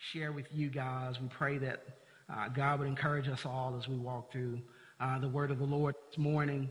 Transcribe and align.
share 0.00 0.32
with 0.32 0.46
you 0.50 0.70
guys. 0.70 1.20
We 1.20 1.28
pray 1.28 1.58
that 1.58 1.84
uh, 2.32 2.48
God 2.48 2.78
would 2.78 2.88
encourage 2.88 3.28
us 3.28 3.44
all 3.44 3.76
as 3.78 3.86
we 3.86 3.96
walk 3.96 4.32
through 4.32 4.58
uh, 4.98 5.18
the 5.18 5.28
word 5.28 5.50
of 5.50 5.58
the 5.58 5.66
Lord 5.66 5.94
this 6.08 6.16
morning. 6.16 6.70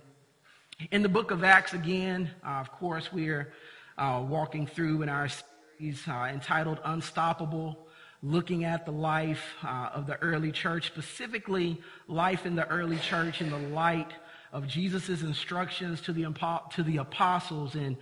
In 0.89 1.03
the 1.03 1.09
book 1.09 1.29
of 1.29 1.43
Acts, 1.43 1.73
again, 1.73 2.31
uh, 2.43 2.53
of 2.53 2.71
course, 2.71 3.13
we're 3.13 3.53
uh, 3.99 4.25
walking 4.27 4.65
through 4.65 5.03
in 5.03 5.09
our 5.09 5.27
series 5.29 6.07
uh, 6.07 6.27
entitled 6.33 6.79
Unstoppable, 6.83 7.77
looking 8.23 8.63
at 8.63 8.87
the 8.87 8.91
life 8.91 9.43
uh, 9.63 9.91
of 9.93 10.07
the 10.07 10.15
early 10.23 10.51
church, 10.51 10.87
specifically 10.87 11.79
life 12.07 12.47
in 12.47 12.55
the 12.55 12.67
early 12.69 12.97
church 12.97 13.41
in 13.41 13.51
the 13.51 13.59
light 13.69 14.11
of 14.51 14.67
Jesus' 14.67 15.21
instructions 15.21 16.01
to 16.01 16.13
the, 16.13 16.23
to 16.71 16.81
the 16.81 16.97
apostles 16.97 17.75
in 17.75 17.95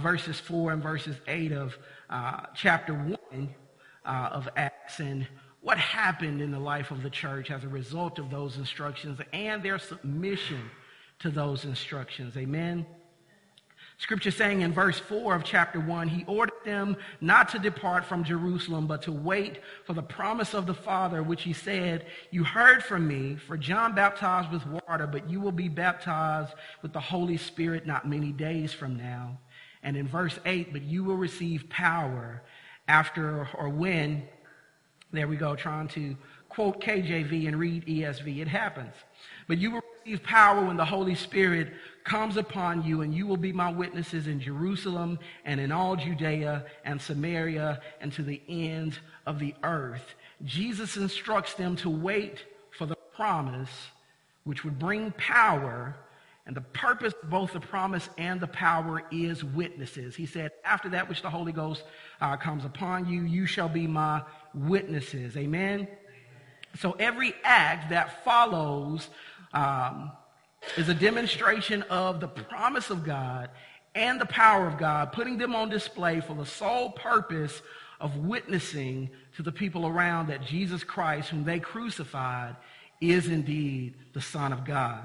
verses 0.00 0.38
4 0.38 0.72
and 0.72 0.82
verses 0.82 1.16
8 1.26 1.52
of 1.52 1.78
chapter 2.54 2.92
1 2.92 3.54
uh, 4.06 4.30
of 4.32 4.48
Acts 4.56 5.00
and 5.00 5.26
what 5.60 5.78
happened 5.78 6.40
in 6.40 6.52
the 6.52 6.58
life 6.58 6.90
of 6.90 7.02
the 7.02 7.10
church 7.10 7.50
as 7.50 7.64
a 7.64 7.68
result 7.68 8.18
of 8.18 8.30
those 8.30 8.56
instructions 8.56 9.18
and 9.32 9.62
their 9.62 9.78
submission 9.78 10.70
to 11.18 11.30
those 11.30 11.64
instructions. 11.64 12.36
Amen. 12.36 12.86
Scripture 13.98 14.30
saying 14.30 14.60
in 14.60 14.74
verse 14.74 14.98
4 14.98 15.34
of 15.34 15.42
chapter 15.42 15.80
1, 15.80 16.08
he 16.08 16.24
ordered 16.26 16.54
them 16.66 16.96
not 17.22 17.48
to 17.48 17.58
depart 17.58 18.04
from 18.04 18.24
Jerusalem, 18.24 18.86
but 18.86 19.02
to 19.02 19.12
wait 19.12 19.60
for 19.84 19.94
the 19.94 20.02
promise 20.02 20.52
of 20.52 20.66
the 20.66 20.74
Father, 20.74 21.22
which 21.22 21.42
he 21.42 21.54
said, 21.54 22.04
You 22.30 22.44
heard 22.44 22.84
from 22.84 23.08
me, 23.08 23.36
for 23.36 23.56
John 23.56 23.94
baptized 23.94 24.52
with 24.52 24.66
water, 24.66 25.06
but 25.06 25.30
you 25.30 25.40
will 25.40 25.52
be 25.52 25.68
baptized 25.68 26.52
with 26.82 26.92
the 26.92 27.00
Holy 27.00 27.38
Spirit 27.38 27.86
not 27.86 28.06
many 28.06 28.32
days 28.32 28.72
from 28.72 28.96
now. 28.96 29.38
And 29.82 29.96
in 29.96 30.06
verse 30.06 30.38
8, 30.44 30.72
but 30.72 30.82
you 30.82 31.02
will 31.02 31.16
receive 31.16 31.70
power 31.70 32.42
after 32.88 33.48
or 33.54 33.68
when, 33.68 34.22
there 35.12 35.28
we 35.28 35.36
go, 35.36 35.54
trying 35.56 35.88
to 35.88 36.16
quote 36.48 36.80
KJV 36.80 37.48
and 37.48 37.58
read 37.58 37.86
ESV. 37.86 38.40
It 38.40 38.48
happens. 38.48 38.94
But 39.48 39.58
you 39.58 39.70
will 39.70 39.82
receive 40.04 40.22
power 40.22 40.64
when 40.64 40.76
the 40.76 40.84
Holy 40.84 41.14
Spirit 41.14 41.72
comes 42.04 42.36
upon 42.36 42.84
you, 42.84 43.02
and 43.02 43.12
you 43.12 43.26
will 43.26 43.36
be 43.36 43.52
my 43.52 43.70
witnesses 43.70 44.26
in 44.26 44.40
Jerusalem 44.40 45.18
and 45.44 45.60
in 45.60 45.72
all 45.72 45.96
Judea 45.96 46.64
and 46.84 47.00
Samaria 47.00 47.80
and 48.00 48.12
to 48.12 48.22
the 48.22 48.40
end 48.48 48.98
of 49.26 49.38
the 49.38 49.54
earth. 49.62 50.14
Jesus 50.44 50.96
instructs 50.96 51.54
them 51.54 51.76
to 51.76 51.90
wait 51.90 52.44
for 52.70 52.86
the 52.86 52.96
promise 53.14 53.70
which 54.44 54.64
would 54.64 54.78
bring 54.78 55.10
power. 55.12 55.96
And 56.46 56.54
the 56.54 56.60
purpose 56.60 57.12
both 57.24 57.52
the 57.52 57.60
promise 57.60 58.08
and 58.18 58.40
the 58.40 58.46
power 58.46 59.02
is 59.10 59.42
witnesses. 59.42 60.14
He 60.14 60.26
said, 60.26 60.52
after 60.64 60.88
that 60.90 61.08
which 61.08 61.22
the 61.22 61.30
Holy 61.30 61.52
Ghost 61.52 61.82
uh, 62.20 62.36
comes 62.36 62.64
upon 62.64 63.08
you, 63.08 63.22
you 63.22 63.46
shall 63.46 63.68
be 63.68 63.88
my 63.88 64.22
witnesses. 64.54 65.36
Amen. 65.36 65.88
So 66.78 66.92
every 66.92 67.34
act 67.42 67.90
that 67.90 68.24
follows 68.24 69.08
um, 69.52 70.12
is 70.76 70.88
a 70.88 70.94
demonstration 70.94 71.82
of 71.84 72.20
the 72.20 72.28
promise 72.28 72.90
of 72.90 73.02
God 73.02 73.50
and 73.96 74.20
the 74.20 74.26
power 74.26 74.68
of 74.68 74.78
God, 74.78 75.12
putting 75.12 75.38
them 75.38 75.56
on 75.56 75.68
display 75.68 76.20
for 76.20 76.34
the 76.34 76.46
sole 76.46 76.90
purpose 76.90 77.60
of 77.98 78.16
witnessing 78.18 79.10
to 79.36 79.42
the 79.42 79.50
people 79.50 79.86
around 79.86 80.28
that 80.28 80.44
Jesus 80.44 80.84
Christ, 80.84 81.30
whom 81.30 81.44
they 81.44 81.58
crucified, 81.58 82.56
is 83.00 83.28
indeed 83.28 83.94
the 84.12 84.20
Son 84.20 84.52
of 84.52 84.64
God. 84.64 85.04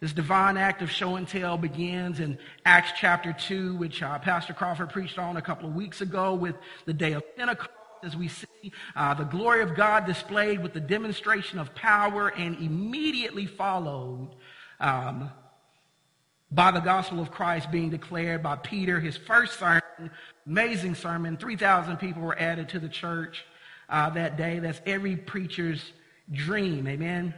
This 0.00 0.12
divine 0.14 0.56
act 0.56 0.80
of 0.80 0.90
show 0.90 1.16
and 1.16 1.28
tell 1.28 1.58
begins 1.58 2.20
in 2.20 2.38
Acts 2.64 2.92
chapter 2.96 3.34
2, 3.34 3.76
which 3.76 4.02
uh, 4.02 4.18
Pastor 4.18 4.54
Crawford 4.54 4.88
preached 4.88 5.18
on 5.18 5.36
a 5.36 5.42
couple 5.42 5.68
of 5.68 5.74
weeks 5.74 6.00
ago 6.00 6.34
with 6.34 6.56
the 6.86 6.94
day 6.94 7.12
of 7.12 7.22
Pentecost 7.36 7.70
as 8.02 8.16
we 8.16 8.28
see 8.28 8.72
uh, 8.96 9.12
the 9.12 9.24
glory 9.24 9.62
of 9.62 9.74
God 9.74 10.06
displayed 10.06 10.62
with 10.62 10.72
the 10.72 10.80
demonstration 10.80 11.58
of 11.58 11.74
power 11.74 12.28
and 12.28 12.56
immediately 12.56 13.44
followed 13.44 14.30
um, 14.80 15.30
by 16.50 16.70
the 16.70 16.80
gospel 16.80 17.20
of 17.20 17.30
Christ 17.30 17.70
being 17.70 17.90
declared 17.90 18.42
by 18.42 18.56
Peter, 18.56 19.00
his 19.00 19.18
first 19.18 19.58
sermon, 19.58 19.82
amazing 20.46 20.94
sermon. 20.94 21.36
3,000 21.36 21.98
people 21.98 22.22
were 22.22 22.38
added 22.38 22.70
to 22.70 22.78
the 22.78 22.88
church 22.88 23.44
uh, 23.90 24.08
that 24.10 24.38
day. 24.38 24.60
That's 24.60 24.80
every 24.86 25.16
preacher's 25.16 25.92
dream. 26.32 26.88
Amen. 26.88 27.34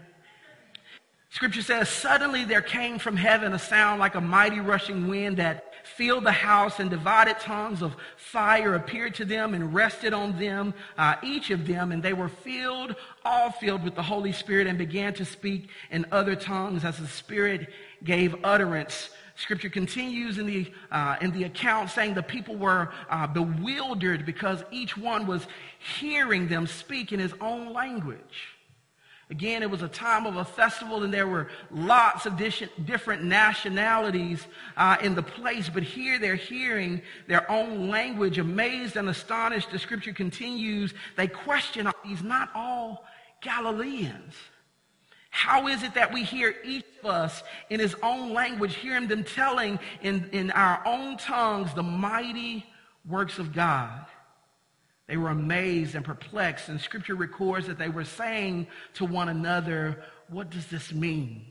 Scripture 1.33 1.63
says, 1.63 1.89
Suddenly 1.89 2.45
there 2.45 2.61
came 2.61 2.99
from 2.99 3.17
heaven 3.17 3.55
a 3.55 3.59
sound 3.59 3.99
like 3.99 4.17
a 4.17 4.21
mighty 4.21 4.61
rushing 4.61 5.09
wind 5.09 5.39
that 5.39 5.65
filled 5.97 6.25
the 6.25 6.33
house, 6.33 6.79
and 6.79 6.91
divided 6.91 7.41
tongues 7.41 7.81
of 7.81 7.97
fire 8.17 8.75
appeared 8.75 9.15
to 9.15 9.25
them 9.25 9.55
and 9.55 9.73
rested 9.73 10.13
on 10.13 10.39
them, 10.39 10.75
uh, 10.99 11.17
each 11.23 11.49
of 11.49 11.67
them, 11.67 11.91
and 11.91 12.03
they 12.03 12.13
were 12.13 12.29
filled, 12.29 12.95
all 13.25 13.51
filled 13.51 13.83
with 13.83 13.95
the 13.95 14.03
Holy 14.03 14.31
Spirit, 14.31 14.67
and 14.67 14.77
began 14.77 15.15
to 15.15 15.25
speak 15.25 15.71
in 15.91 16.05
other 16.13 16.37
tongues 16.37 16.85
as 16.85 16.99
the 16.99 17.07
Spirit 17.07 17.71
gave 18.05 18.37
utterance. 18.45 19.09
Scripture 19.37 19.71
continues 19.71 20.37
in 20.37 20.45
the, 20.45 20.71
uh, 20.91 21.17
in 21.23 21.31
the 21.33 21.45
account 21.45 21.89
saying 21.89 22.13
the 22.13 22.23
people 22.23 22.57
were 22.57 22.93
uh, 23.09 23.27
bewildered 23.27 24.27
because 24.27 24.63
each 24.71 24.99
one 24.99 25.27
was 25.27 25.47
hearing 25.99 26.47
them 26.47 26.67
speak 26.67 27.11
in 27.11 27.19
his 27.19 27.33
own 27.41 27.73
language. 27.73 28.52
Again, 29.33 29.63
it 29.63 29.71
was 29.71 29.81
a 29.81 29.89
time 29.89 30.27
of 30.27 30.37
a 30.37 30.45
festival, 30.45 31.05
and 31.05 31.13
there 31.13 31.27
were 31.27 31.49
lots 31.71 32.27
of 32.27 32.37
different 32.37 33.25
nationalities 33.25 34.47
uh, 34.77 34.99
in 35.03 35.15
the 35.15 35.23
place. 35.23 35.71
But 35.71 35.85
here 35.85 36.19
they're 36.19 36.35
hearing 36.35 37.01
their 37.29 37.51
own 37.51 37.89
language, 37.89 38.37
amazed 38.37 38.97
and 38.97 39.09
astonished. 39.09 39.71
The 39.71 39.79
scripture 39.79 40.13
continues. 40.13 40.93
They 41.17 41.29
question 41.29 41.87
are 41.87 41.95
these 42.05 42.23
not 42.23 42.51
all 42.55 43.07
Galileans? 43.41 44.35
How 45.31 45.67
is 45.67 45.83
it 45.83 45.95
that 45.95 46.13
we 46.13 46.25
hear 46.25 46.55
each 46.63 46.85
of 47.03 47.09
us 47.11 47.43
in 47.71 47.81
his 47.81 47.97
own 48.03 48.35
language, 48.35 48.75
hearing 48.75 49.09
them 49.09 49.25
telling 49.25 49.79
in, 50.03 50.29
in 50.33 50.51
our 50.51 50.87
own 50.87 51.17
tongues 51.17 51.73
the 51.73 51.83
mighty 51.83 52.67
works 53.09 53.39
of 53.39 53.55
God? 53.55 54.05
They 55.09 55.17
were 55.17 55.31
amazed 55.31 55.95
and 55.95 56.05
perplexed, 56.05 56.69
and 56.69 56.81
scripture 56.81 57.15
records 57.15 57.67
that 57.67 57.79
they 57.79 57.89
were 57.89 58.05
saying 58.05 58.69
to 58.95 59.05
one 59.05 59.29
another, 59.29 60.03
What 60.29 60.51
does 60.51 60.67
this 60.67 60.93
mean? 60.93 61.47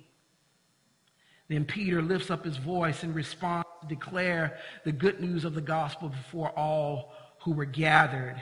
Then 1.50 1.66
Peter 1.66 2.02
lifts 2.02 2.32
up 2.32 2.46
his 2.46 2.56
voice 2.56 3.04
in 3.04 3.14
response 3.14 3.68
to 3.82 3.88
declare 3.88 4.58
the 4.86 4.94
good 4.94 5.20
news 5.20 5.44
of 5.44 5.54
the 5.54 5.62
gospel 5.62 6.08
before 6.08 6.58
all 6.58 7.14
who 7.40 7.52
were 7.52 7.66
gathered. 7.66 8.42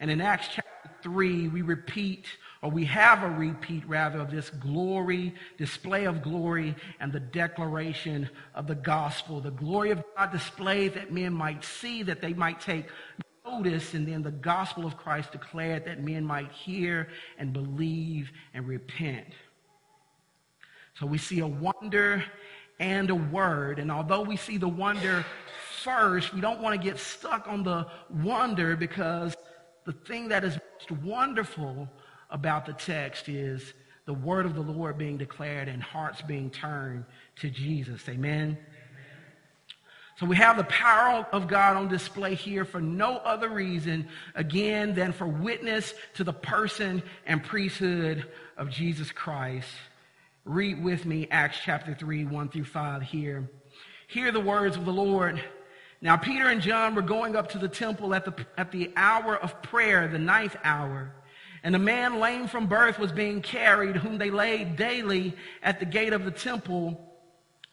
And 0.00 0.10
in 0.10 0.22
Acts 0.22 0.48
chapter 0.50 0.90
3, 1.02 1.48
we 1.48 1.60
repeat, 1.60 2.24
or 2.62 2.70
we 2.70 2.86
have 2.86 3.22
a 3.22 3.28
repeat 3.28 3.86
rather, 3.86 4.18
of 4.18 4.30
this 4.30 4.48
glory, 4.48 5.34
display 5.58 6.06
of 6.06 6.22
glory, 6.22 6.74
and 7.00 7.12
the 7.12 7.20
declaration 7.20 8.30
of 8.54 8.66
the 8.66 8.74
gospel. 8.76 9.40
The 9.40 9.50
glory 9.50 9.90
of 9.90 10.02
God 10.16 10.32
displayed 10.32 10.94
that 10.94 11.12
men 11.12 11.34
might 11.34 11.62
see, 11.62 12.02
that 12.04 12.22
they 12.22 12.32
might 12.32 12.60
take 12.60 12.86
notice, 13.44 13.94
and 13.94 14.06
then 14.06 14.22
the 14.22 14.30
gospel 14.30 14.86
of 14.86 14.96
Christ 14.96 15.32
declared 15.32 15.84
that 15.86 16.02
men 16.02 16.24
might 16.24 16.50
hear 16.52 17.08
and 17.38 17.52
believe 17.52 18.30
and 18.54 18.66
repent. 18.66 19.26
So 20.98 21.06
we 21.06 21.18
see 21.18 21.40
a 21.40 21.46
wonder 21.46 22.24
and 22.78 23.10
a 23.10 23.14
word. 23.14 23.78
And 23.78 23.90
although 23.90 24.22
we 24.22 24.36
see 24.36 24.58
the 24.58 24.68
wonder 24.68 25.24
first, 25.82 26.34
we 26.34 26.40
don't 26.40 26.60
want 26.60 26.80
to 26.80 26.84
get 26.84 26.98
stuck 26.98 27.46
on 27.48 27.62
the 27.62 27.86
wonder 28.22 28.76
because 28.76 29.34
the 29.84 29.92
thing 29.92 30.28
that 30.28 30.44
is 30.44 30.58
most 30.74 31.02
wonderful 31.02 31.88
about 32.30 32.66
the 32.66 32.72
text 32.72 33.28
is 33.28 33.74
the 34.04 34.14
word 34.14 34.46
of 34.46 34.54
the 34.54 34.60
Lord 34.60 34.98
being 34.98 35.16
declared 35.16 35.68
and 35.68 35.82
hearts 35.82 36.22
being 36.22 36.50
turned 36.50 37.04
to 37.36 37.50
Jesus. 37.50 38.08
Amen. 38.08 38.58
So 40.16 40.26
we 40.26 40.36
have 40.36 40.56
the 40.56 40.64
power 40.64 41.26
of 41.32 41.48
God 41.48 41.76
on 41.76 41.88
display 41.88 42.34
here 42.34 42.64
for 42.64 42.80
no 42.80 43.16
other 43.18 43.48
reason, 43.48 44.08
again, 44.34 44.94
than 44.94 45.12
for 45.12 45.26
witness 45.26 45.94
to 46.14 46.24
the 46.24 46.32
person 46.32 47.02
and 47.26 47.42
priesthood 47.42 48.26
of 48.56 48.68
Jesus 48.68 49.10
Christ. 49.10 49.68
Read 50.44 50.82
with 50.82 51.06
me 51.06 51.28
Acts 51.30 51.58
chapter 51.64 51.94
3, 51.94 52.26
1 52.26 52.48
through 52.50 52.64
5 52.64 53.02
here. 53.02 53.48
Hear 54.08 54.30
the 54.32 54.40
words 54.40 54.76
of 54.76 54.84
the 54.84 54.92
Lord. 54.92 55.42
Now, 56.02 56.16
Peter 56.16 56.48
and 56.48 56.60
John 56.60 56.94
were 56.94 57.02
going 57.02 57.34
up 57.34 57.48
to 57.50 57.58
the 57.58 57.68
temple 57.68 58.14
at 58.14 58.24
the, 58.24 58.34
at 58.58 58.70
the 58.70 58.92
hour 58.96 59.36
of 59.36 59.62
prayer, 59.62 60.08
the 60.08 60.18
ninth 60.18 60.56
hour. 60.62 61.14
And 61.62 61.74
a 61.74 61.78
man 61.78 62.20
lame 62.20 62.48
from 62.48 62.66
birth 62.66 62.98
was 62.98 63.12
being 63.12 63.40
carried, 63.40 63.96
whom 63.96 64.18
they 64.18 64.30
laid 64.30 64.76
daily 64.76 65.34
at 65.62 65.80
the 65.80 65.86
gate 65.86 66.12
of 66.12 66.24
the 66.24 66.30
temple 66.30 67.00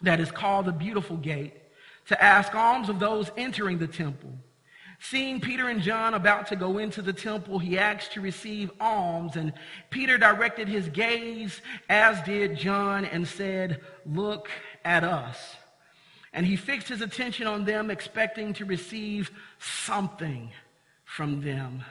that 0.01 0.19
is 0.19 0.31
called 0.31 0.67
the 0.67 0.71
Beautiful 0.71 1.17
Gate 1.17 1.53
to 2.09 2.23
ask 2.23 2.53
alms 2.55 2.89
of 2.89 2.99
those 2.99 3.31
entering 3.37 3.77
the 3.77 3.87
temple. 3.87 4.31
Seeing 4.99 5.39
Peter 5.39 5.69
and 5.69 5.81
John 5.81 6.15
about 6.15 6.47
to 6.47 6.55
go 6.55 6.79
into 6.79 7.01
the 7.03 7.13
temple, 7.13 7.59
he 7.59 7.77
asked 7.77 8.13
to 8.13 8.21
receive 8.21 8.71
alms, 8.81 9.35
and 9.35 9.53
Peter 9.91 10.17
directed 10.17 10.67
his 10.67 10.89
gaze, 10.89 11.61
as 11.87 12.21
did 12.23 12.57
John, 12.57 13.05
and 13.05 13.27
said, 13.27 13.79
Look 14.05 14.49
at 14.83 15.03
us. 15.03 15.37
And 16.33 16.45
he 16.45 16.55
fixed 16.55 16.89
his 16.89 17.01
attention 17.01 17.45
on 17.45 17.63
them, 17.63 17.91
expecting 17.91 18.53
to 18.53 18.65
receive 18.65 19.31
something 19.59 20.51
from 21.05 21.41
them. 21.41 21.83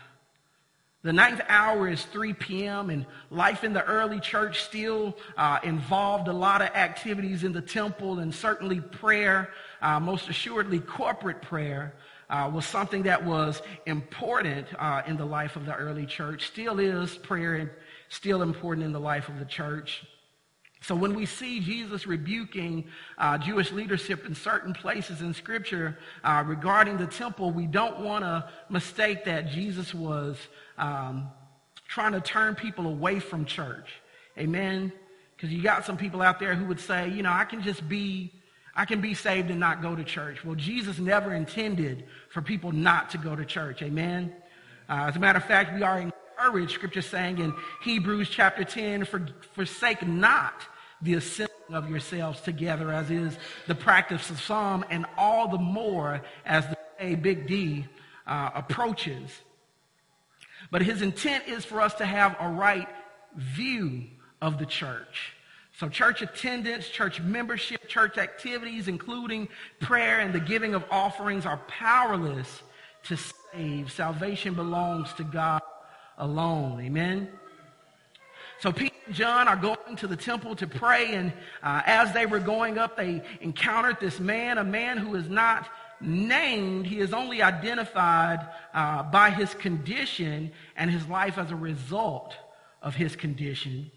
The 1.02 1.12
ninth 1.12 1.40
hour 1.48 1.88
is 1.88 2.04
3 2.06 2.32
p.m., 2.34 2.90
and 2.90 3.06
life 3.30 3.62
in 3.62 3.72
the 3.72 3.84
early 3.84 4.18
church 4.18 4.64
still 4.64 5.16
uh, 5.36 5.60
involved 5.62 6.26
a 6.26 6.32
lot 6.32 6.60
of 6.60 6.68
activities 6.68 7.44
in 7.44 7.52
the 7.52 7.62
temple, 7.62 8.18
and 8.18 8.34
certainly 8.34 8.80
prayer, 8.80 9.50
uh, 9.82 10.00
most 10.00 10.28
assuredly 10.28 10.80
corporate 10.80 11.42
prayer, 11.42 11.94
uh, 12.30 12.50
was 12.52 12.66
something 12.66 13.04
that 13.04 13.24
was 13.24 13.62
important 13.86 14.66
uh, 14.78 15.02
in 15.06 15.16
the 15.16 15.24
life 15.24 15.56
of 15.56 15.64
the 15.64 15.74
early 15.74 16.06
church. 16.06 16.46
Still 16.46 16.78
is 16.78 17.16
prayer, 17.16 17.78
still 18.08 18.42
important 18.42 18.84
in 18.84 18.92
the 18.92 19.00
life 19.00 19.28
of 19.28 19.38
the 19.38 19.44
church. 19.44 20.04
So 20.80 20.94
when 20.94 21.14
we 21.14 21.26
see 21.26 21.58
Jesus 21.58 22.06
rebuking 22.06 22.84
uh, 23.16 23.36
Jewish 23.38 23.72
leadership 23.72 24.26
in 24.26 24.34
certain 24.34 24.72
places 24.72 25.22
in 25.22 25.34
Scripture 25.34 25.98
uh, 26.22 26.44
regarding 26.46 26.98
the 26.98 27.06
temple, 27.06 27.50
we 27.50 27.66
don't 27.66 28.00
want 28.00 28.22
to 28.22 28.48
mistake 28.68 29.24
that 29.24 29.48
Jesus 29.48 29.92
was 29.92 30.36
um, 30.76 31.28
trying 31.88 32.12
to 32.12 32.20
turn 32.20 32.54
people 32.54 32.86
away 32.86 33.18
from 33.18 33.44
church. 33.44 33.88
Amen? 34.38 34.92
Because 35.34 35.52
you 35.52 35.62
got 35.62 35.84
some 35.84 35.96
people 35.96 36.22
out 36.22 36.38
there 36.38 36.54
who 36.54 36.66
would 36.66 36.80
say, 36.80 37.08
you 37.08 37.22
know, 37.22 37.32
I 37.32 37.44
can 37.44 37.62
just 37.62 37.88
be, 37.88 38.32
I 38.78 38.84
can 38.84 39.00
be 39.00 39.12
saved 39.12 39.50
and 39.50 39.58
not 39.58 39.82
go 39.82 39.96
to 39.96 40.04
church. 40.04 40.44
Well, 40.44 40.54
Jesus 40.54 41.00
never 41.00 41.34
intended 41.34 42.04
for 42.30 42.40
people 42.40 42.70
not 42.70 43.10
to 43.10 43.18
go 43.18 43.34
to 43.34 43.44
church. 43.44 43.82
Amen? 43.82 44.32
Uh, 44.88 45.06
as 45.08 45.16
a 45.16 45.18
matter 45.18 45.38
of 45.38 45.44
fact, 45.44 45.74
we 45.74 45.82
are 45.82 45.98
encouraged, 45.98 46.74
scripture 46.74 47.02
saying 47.02 47.38
in 47.38 47.52
Hebrews 47.82 48.28
chapter 48.30 48.62
10, 48.62 49.04
for, 49.04 49.26
forsake 49.54 50.06
not 50.06 50.62
the 51.02 51.14
assembling 51.14 51.74
of 51.74 51.90
yourselves 51.90 52.40
together, 52.40 52.92
as 52.92 53.10
is 53.10 53.36
the 53.66 53.74
practice 53.74 54.30
of 54.30 54.40
some, 54.40 54.84
and 54.90 55.06
all 55.16 55.48
the 55.48 55.58
more 55.58 56.22
as 56.46 56.64
the 56.68 56.78
day, 57.00 57.16
big 57.16 57.48
D, 57.48 57.84
uh, 58.28 58.50
approaches. 58.54 59.40
But 60.70 60.82
his 60.82 61.02
intent 61.02 61.48
is 61.48 61.64
for 61.64 61.80
us 61.80 61.94
to 61.94 62.06
have 62.06 62.36
a 62.38 62.48
right 62.48 62.88
view 63.34 64.04
of 64.40 64.60
the 64.60 64.66
church. 64.66 65.32
So, 65.78 65.88
church 65.88 66.22
attendance, 66.22 66.88
church 66.88 67.20
membership, 67.20 67.86
church 67.86 68.18
activities, 68.18 68.88
including 68.88 69.48
prayer 69.78 70.18
and 70.18 70.34
the 70.34 70.40
giving 70.40 70.74
of 70.74 70.84
offerings, 70.90 71.46
are 71.46 71.58
powerless 71.68 72.64
to 73.04 73.16
save. 73.16 73.92
Salvation 73.92 74.54
belongs 74.54 75.12
to 75.12 75.22
God 75.22 75.62
alone. 76.16 76.80
Amen? 76.80 77.28
So, 78.58 78.72
Peter 78.72 78.96
and 79.06 79.14
John 79.14 79.46
are 79.46 79.54
going 79.54 79.94
to 79.98 80.08
the 80.08 80.16
temple 80.16 80.56
to 80.56 80.66
pray, 80.66 81.14
and 81.14 81.32
uh, 81.62 81.82
as 81.86 82.12
they 82.12 82.26
were 82.26 82.40
going 82.40 82.76
up, 82.76 82.96
they 82.96 83.22
encountered 83.40 84.00
this 84.00 84.18
man, 84.18 84.58
a 84.58 84.64
man 84.64 84.96
who 84.96 85.14
is 85.14 85.28
not 85.28 85.68
named, 86.00 86.88
he 86.88 86.98
is 86.98 87.12
only 87.12 87.40
identified 87.40 88.48
uh, 88.74 89.04
by 89.04 89.30
his 89.30 89.54
condition 89.54 90.50
and 90.76 90.90
his 90.90 91.06
life 91.06 91.38
as 91.38 91.52
a 91.52 91.56
result 91.56 92.34
of 92.82 92.96
his 92.96 93.14
condition. 93.14 93.92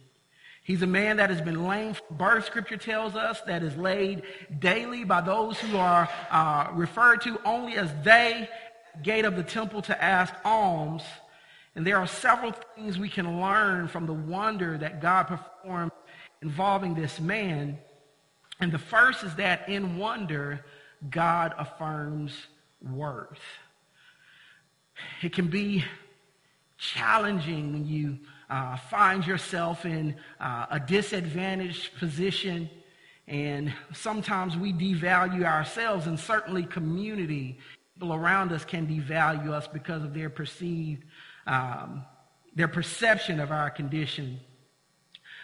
He's 0.64 0.84
a 0.84 0.88
man 0.88 1.18
that 1.18 1.30
has 1.30 1.42
been 1.42 1.68
lame 1.68 1.96
from 1.96 2.18
birth, 2.18 2.46
scripture 2.46 2.78
tells 2.78 3.16
us, 3.16 3.42
that 3.42 3.64
is 3.64 3.76
laid 3.76 4.24
daily 4.60 5.04
by 5.04 5.22
those 5.22 5.60
who 5.60 5.78
are 5.78 6.08
uh, 6.30 6.68
referred 6.74 7.22
to 7.22 7.40
only 7.46 7.78
as 7.78 7.92
they, 8.04 8.48
gate 9.02 9.26
of 9.26 9.36
the 9.36 9.44
temple 9.44 9.82
to 9.84 10.04
ask 10.04 10.34
alms. 10.46 11.02
And 11.76 11.88
there 11.88 11.98
are 11.98 12.08
several 12.08 12.54
things 12.76 13.00
we 13.00 13.10
can 13.10 13.42
learn 13.42 13.88
from 13.88 14.06
the 14.06 14.14
wonder 14.14 14.78
that 14.78 15.02
God 15.02 15.24
performed 15.24 15.92
involving 16.42 16.94
this 16.94 17.20
man. 17.20 17.80
And 18.60 18.72
the 18.72 18.80
first 18.80 19.24
is 19.24 19.34
that 19.36 19.68
in 19.68 19.98
wonder, 19.98 20.64
God 21.10 21.54
affirms 21.58 22.34
worth. 22.82 23.40
It 25.24 25.34
can 25.34 25.48
be 25.48 25.84
challenging 26.78 27.74
when 27.74 27.88
you 27.88 28.20
uh, 28.52 28.76
find 28.76 29.26
yourself 29.26 29.86
in 29.86 30.14
uh, 30.42 30.66
a 30.70 30.80
disadvantaged 30.80 31.96
position, 31.98 32.70
and 33.28 33.74
sometimes 33.94 34.58
we 34.58 34.74
devalue 34.74 35.46
ourselves, 35.46 36.06
and 36.06 36.20
certainly 36.20 36.64
community, 36.64 37.58
people 37.94 38.14
around 38.14 38.52
us 38.52 38.66
can 38.66 38.86
devalue 38.86 39.52
us 39.52 39.68
because 39.70 40.04
of 40.04 40.14
their 40.14 40.30
perceived, 40.30 41.06
um, 41.48 42.04
their 42.54 42.68
perception 42.68 43.40
of 43.40 43.52
our 43.52 43.70
condition. 43.70 44.38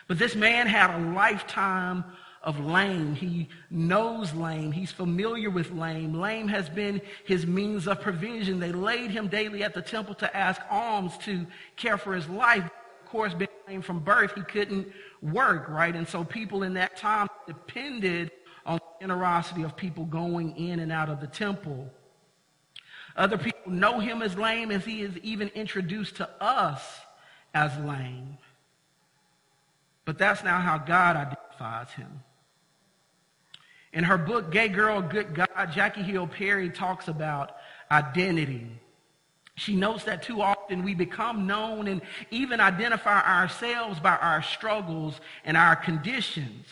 But 0.10 0.20
this 0.20 0.36
man 0.36 0.68
had 0.68 0.94
a 0.94 1.14
lifetime 1.14 2.04
of 2.44 2.60
lame. 2.60 3.16
He 3.16 3.48
knows 3.70 4.34
lame. 4.34 4.74
He's 4.74 4.92
familiar 4.92 5.50
with 5.50 5.72
lame. 5.72 6.14
Lame 6.14 6.48
has 6.50 6.70
been 6.70 7.02
his 7.26 7.46
means 7.46 7.88
of 7.88 8.02
provision. 8.02 8.60
They 8.60 8.72
laid 8.72 9.12
him 9.12 9.28
daily 9.28 9.64
at 9.64 9.74
the 9.74 9.82
temple 9.82 10.16
to 10.16 10.38
ask 10.38 10.62
alms 10.70 11.18
to 11.20 11.46
care 11.78 11.98
for 11.98 12.14
his 12.14 12.28
life. 12.28 12.70
Course, 13.10 13.34
being 13.34 13.50
lame 13.68 13.82
from 13.82 14.00
birth, 14.00 14.34
he 14.36 14.42
couldn't 14.42 14.88
work, 15.22 15.70
right? 15.70 15.96
And 15.96 16.08
so 16.08 16.24
people 16.24 16.64
in 16.64 16.74
that 16.76 16.98
time 16.98 17.28
depended 17.48 18.32
on 18.66 18.78
the 18.78 19.06
generosity 19.06 19.64
of 19.64 19.76
people 19.76 20.06
going 20.06 20.56
in 20.58 20.80
and 20.80 20.92
out 20.92 21.10
of 21.10 21.22
the 21.22 21.28
temple. 21.28 21.92
Other 23.16 23.38
people 23.38 23.72
know 23.72 24.00
him 24.00 24.22
as 24.22 24.38
lame 24.38 24.72
as 24.72 24.86
he 24.86 25.02
is 25.02 25.18
even 25.20 25.48
introduced 25.50 26.18
to 26.18 26.30
us 26.42 26.82
as 27.54 27.76
lame. 27.80 28.38
But 30.06 30.18
that's 30.18 30.44
not 30.44 30.62
how 30.62 30.78
God 30.78 31.16
identifies 31.16 31.92
him. 31.92 32.22
In 33.94 34.04
her 34.04 34.18
book, 34.18 34.52
Gay 34.52 34.68
Girl, 34.68 35.02
Good 35.02 35.34
God, 35.34 35.72
Jackie 35.72 36.04
Hill 36.04 36.28
Perry 36.28 36.70
talks 36.70 37.08
about 37.08 37.56
identity. 37.90 38.70
She 39.58 39.76
notes 39.76 40.04
that 40.04 40.22
too 40.22 40.42
often 40.44 40.84
we 40.84 40.94
become 40.94 41.48
known 41.48 41.88
and 41.88 42.02
even 42.30 42.62
identify 42.62 43.22
ourselves 43.22 44.00
by 44.00 44.16
our 44.16 44.44
struggles 44.44 45.20
and 45.44 45.58
our 45.58 45.76
conditions. 45.76 46.68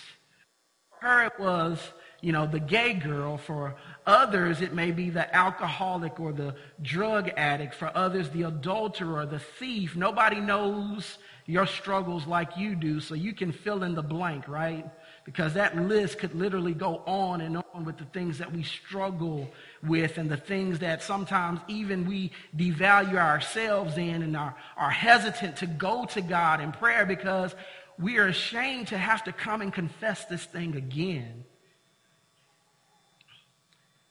For 0.92 1.08
her, 1.08 1.26
it 1.26 1.40
was, 1.40 1.80
you 2.22 2.32
know, 2.32 2.46
the 2.46 2.60
gay 2.60 2.94
girl. 2.94 3.38
For 3.38 3.76
others, 4.06 4.62
it 4.62 4.72
may 4.72 4.92
be 4.92 5.10
the 5.10 5.36
alcoholic 5.36 6.20
or 6.20 6.32
the 6.32 6.56
drug 6.84 7.32
addict. 7.36 7.74
For 7.74 7.92
others, 7.98 8.30
the 8.30 8.44
adulterer 8.44 9.26
the 9.26 9.40
thief. 9.40 9.96
Nobody 9.96 10.40
knows 10.40 11.18
your 11.46 11.66
struggles 11.66 12.26
like 12.26 12.58
you 12.58 12.76
do, 12.76 13.00
so 13.00 13.14
you 13.16 13.34
can 13.34 13.52
fill 13.52 13.84
in 13.84 13.96
the 13.96 14.04
blank, 14.04 14.48
right? 14.48 14.86
because 15.26 15.56
that 15.56 15.76
list 15.76 16.20
could 16.20 16.34
literally 16.36 16.74
go 16.74 17.02
on 17.08 17.42
and 17.42 17.58
on 17.74 17.84
with 17.84 17.98
the 17.98 18.06
things 18.06 18.38
that 18.38 18.54
we 18.54 18.62
struggle 18.62 19.52
with 19.84 20.20
and 20.20 20.30
the 20.30 20.38
things 20.38 20.80
that 20.80 21.02
sometimes 21.02 21.60
even 21.68 22.06
we 22.06 22.32
devalue 22.56 23.18
ourselves 23.18 23.98
in 23.98 24.22
and 24.22 24.38
are, 24.38 24.56
are 24.78 24.92
hesitant 24.92 25.58
to 25.58 25.66
go 25.66 26.06
to 26.06 26.22
God 26.22 26.62
in 26.62 26.72
prayer 26.72 27.08
because 27.08 27.56
we 27.98 28.20
are 28.20 28.28
ashamed 28.28 28.88
to 28.90 28.98
have 28.98 29.24
to 29.24 29.32
come 29.32 29.62
and 29.62 29.74
confess 29.74 30.26
this 30.26 30.46
thing 30.46 30.76
again. 30.76 31.44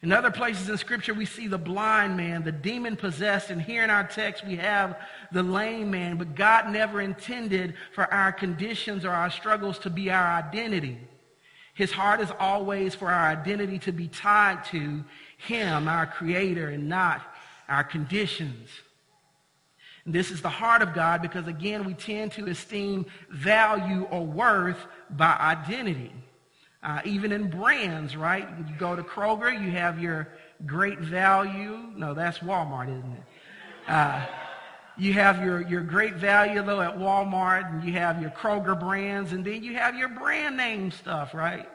In 0.05 0.13
other 0.13 0.31
places 0.31 0.69
in 0.69 0.77
Scripture, 0.77 1.15
we 1.15 1.25
see 1.25 1.49
the 1.49 1.57
blind 1.57 2.15
man, 2.15 2.45
the 2.45 2.53
demon 2.53 2.95
possessed, 2.95 3.49
and 3.49 3.61
here 3.61 3.83
in 3.83 3.89
our 3.89 4.05
text, 4.05 4.47
we 4.47 4.57
have 4.57 4.99
the 5.33 5.43
lame 5.43 5.91
man. 5.91 6.19
But 6.19 6.35
God 6.35 6.71
never 6.71 7.01
intended 7.01 7.73
for 7.95 8.13
our 8.13 8.31
conditions 8.31 9.07
or 9.07 9.13
our 9.13 9.31
struggles 9.31 9.79
to 9.79 9.89
be 9.89 10.11
our 10.11 10.27
identity. 10.27 10.99
His 11.73 11.91
heart 11.91 12.21
is 12.21 12.31
always 12.39 12.95
for 12.95 13.11
our 13.11 13.29
identity 13.29 13.79
to 13.79 13.93
be 13.93 14.09
tied 14.09 14.67
to 14.67 15.03
Him, 15.39 15.89
our 15.89 16.05
Creator, 16.05 16.69
and 16.69 16.87
not 16.87 17.23
our 17.67 17.83
conditions. 17.83 18.69
And 20.05 20.15
this 20.15 20.31
is 20.31 20.43
the 20.43 20.51
heart 20.51 20.83
of 20.83 20.93
God 20.93 21.23
because, 21.23 21.47
again, 21.47 21.85
we 21.87 21.95
tend 21.95 22.33
to 22.33 22.45
esteem 22.45 23.07
value 23.31 24.07
or 24.11 24.27
worth 24.27 24.85
by 25.09 25.35
identity. 25.41 26.13
Uh, 26.85 27.00
even 27.07 27.33
in 27.33 27.49
brands, 27.49 28.14
right? 28.14 28.47
You 28.59 28.76
go 28.79 28.95
to 28.95 29.03
Kroger, 29.03 29.50
you 29.50 29.71
have 29.71 29.99
your 29.99 30.29
great 30.67 30.99
value. 30.99 31.79
No, 31.97 32.12
that's 32.12 32.41
Walmart, 32.41 32.91
isn't 32.91 33.12
it? 33.12 33.23
Uh, 33.88 34.26
you 34.99 35.14
have 35.14 35.43
your, 35.43 35.62
your 35.62 35.81
great 35.81 36.14
value, 36.14 36.62
though, 36.62 36.83
at 36.83 36.99
Walmart, 36.99 37.73
and 37.73 37.85
you 37.85 37.95
have 37.95 38.21
your 38.21 38.31
Kroger 38.31 38.79
brands, 38.79 39.33
and 39.33 39.45
then 39.45 39.64
you 39.64 39.75
have 39.75 39.97
your 39.97 40.11
brand 40.11 40.59
name 40.59 40.91
stuff, 40.91 41.33
right? 41.33 41.67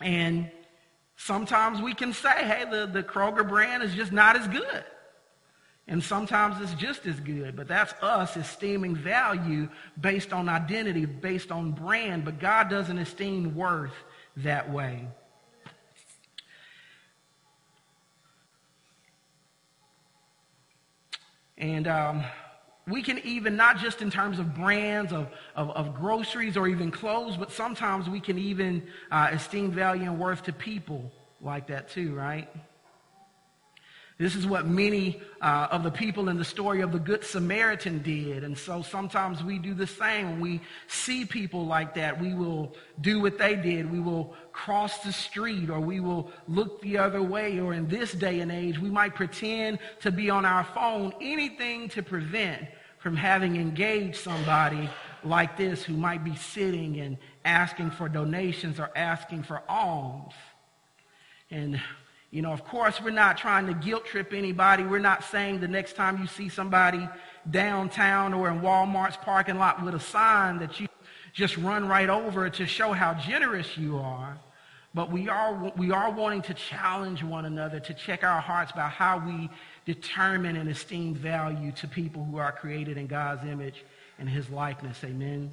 And 0.00 0.50
sometimes 1.16 1.82
we 1.82 1.92
can 1.92 2.14
say, 2.14 2.44
hey, 2.44 2.64
the, 2.70 2.86
the 2.86 3.02
Kroger 3.02 3.46
brand 3.46 3.82
is 3.82 3.94
just 3.94 4.10
not 4.10 4.36
as 4.36 4.48
good. 4.48 4.84
And 5.88 6.02
sometimes 6.02 6.60
it's 6.60 6.80
just 6.80 7.06
as 7.06 7.18
good, 7.18 7.56
but 7.56 7.66
that's 7.66 7.92
us 8.02 8.36
esteeming 8.36 8.94
value 8.94 9.68
based 10.00 10.32
on 10.32 10.48
identity, 10.48 11.06
based 11.06 11.50
on 11.50 11.72
brand, 11.72 12.24
but 12.24 12.38
God 12.38 12.70
doesn't 12.70 12.98
esteem 12.98 13.56
worth 13.56 13.94
that 14.36 14.72
way. 14.72 15.08
And 21.58 21.86
um, 21.86 22.24
we 22.88 23.02
can 23.02 23.18
even, 23.18 23.56
not 23.56 23.78
just 23.78 24.02
in 24.02 24.10
terms 24.10 24.38
of 24.38 24.54
brands, 24.54 25.12
of, 25.12 25.28
of, 25.54 25.70
of 25.70 25.94
groceries, 25.94 26.56
or 26.56 26.66
even 26.66 26.90
clothes, 26.90 27.36
but 27.36 27.52
sometimes 27.52 28.08
we 28.08 28.20
can 28.20 28.38
even 28.38 28.82
uh, 29.10 29.28
esteem 29.32 29.70
value 29.70 30.04
and 30.04 30.18
worth 30.18 30.44
to 30.44 30.52
people 30.52 31.12
like 31.40 31.68
that 31.68 31.88
too, 31.88 32.14
right? 32.14 32.48
This 34.22 34.36
is 34.36 34.46
what 34.46 34.68
many 34.68 35.20
uh, 35.40 35.66
of 35.72 35.82
the 35.82 35.90
people 35.90 36.28
in 36.28 36.38
the 36.38 36.44
story 36.44 36.80
of 36.80 36.92
the 36.92 37.00
Good 37.00 37.24
Samaritan 37.24 38.02
did. 38.02 38.44
And 38.44 38.56
so 38.56 38.80
sometimes 38.80 39.42
we 39.42 39.58
do 39.58 39.74
the 39.74 39.88
same. 39.88 40.30
When 40.30 40.40
we 40.40 40.60
see 40.86 41.24
people 41.24 41.66
like 41.66 41.96
that, 41.96 42.20
we 42.20 42.32
will 42.32 42.76
do 43.00 43.18
what 43.18 43.36
they 43.36 43.56
did. 43.56 43.90
We 43.90 43.98
will 43.98 44.36
cross 44.52 44.98
the 44.98 45.12
street 45.12 45.70
or 45.70 45.80
we 45.80 45.98
will 45.98 46.30
look 46.46 46.80
the 46.82 46.98
other 46.98 47.20
way. 47.20 47.58
Or 47.58 47.74
in 47.74 47.88
this 47.88 48.12
day 48.12 48.38
and 48.38 48.52
age, 48.52 48.78
we 48.78 48.90
might 48.90 49.16
pretend 49.16 49.80
to 50.02 50.12
be 50.12 50.30
on 50.30 50.44
our 50.44 50.62
phone, 50.72 51.12
anything 51.20 51.88
to 51.88 52.02
prevent 52.04 52.68
from 53.00 53.16
having 53.16 53.56
engaged 53.56 54.18
somebody 54.18 54.88
like 55.24 55.56
this 55.56 55.82
who 55.82 55.94
might 55.94 56.22
be 56.22 56.36
sitting 56.36 57.00
and 57.00 57.18
asking 57.44 57.90
for 57.90 58.08
donations 58.08 58.78
or 58.78 58.88
asking 58.94 59.42
for 59.42 59.64
alms. 59.68 60.34
And 61.50 61.80
you 62.32 62.40
know, 62.40 62.50
of 62.50 62.64
course, 62.64 62.98
we're 62.98 63.10
not 63.10 63.36
trying 63.36 63.66
to 63.66 63.74
guilt 63.74 64.06
trip 64.06 64.32
anybody. 64.32 64.84
We're 64.84 65.00
not 65.00 65.22
saying 65.22 65.60
the 65.60 65.68
next 65.68 65.96
time 65.96 66.18
you 66.18 66.26
see 66.26 66.48
somebody 66.48 67.06
downtown 67.50 68.32
or 68.32 68.48
in 68.48 68.62
Walmart's 68.62 69.18
parking 69.18 69.58
lot 69.58 69.84
with 69.84 69.94
a 69.94 70.00
sign 70.00 70.58
that 70.60 70.80
you 70.80 70.88
just 71.34 71.58
run 71.58 71.86
right 71.86 72.08
over 72.08 72.48
to 72.48 72.66
show 72.66 72.92
how 72.92 73.12
generous 73.12 73.76
you 73.76 73.98
are. 73.98 74.38
But 74.94 75.12
we 75.12 75.28
are, 75.28 75.72
we 75.76 75.90
are 75.90 76.10
wanting 76.10 76.40
to 76.42 76.54
challenge 76.54 77.22
one 77.22 77.44
another 77.44 77.80
to 77.80 77.92
check 77.92 78.24
our 78.24 78.40
hearts 78.40 78.72
about 78.72 78.92
how 78.92 79.18
we 79.18 79.50
determine 79.84 80.56
and 80.56 80.70
esteem 80.70 81.14
value 81.14 81.70
to 81.72 81.86
people 81.86 82.24
who 82.24 82.38
are 82.38 82.52
created 82.52 82.96
in 82.96 83.08
God's 83.08 83.44
image 83.44 83.84
and 84.18 84.26
his 84.26 84.48
likeness. 84.48 85.04
Amen. 85.04 85.50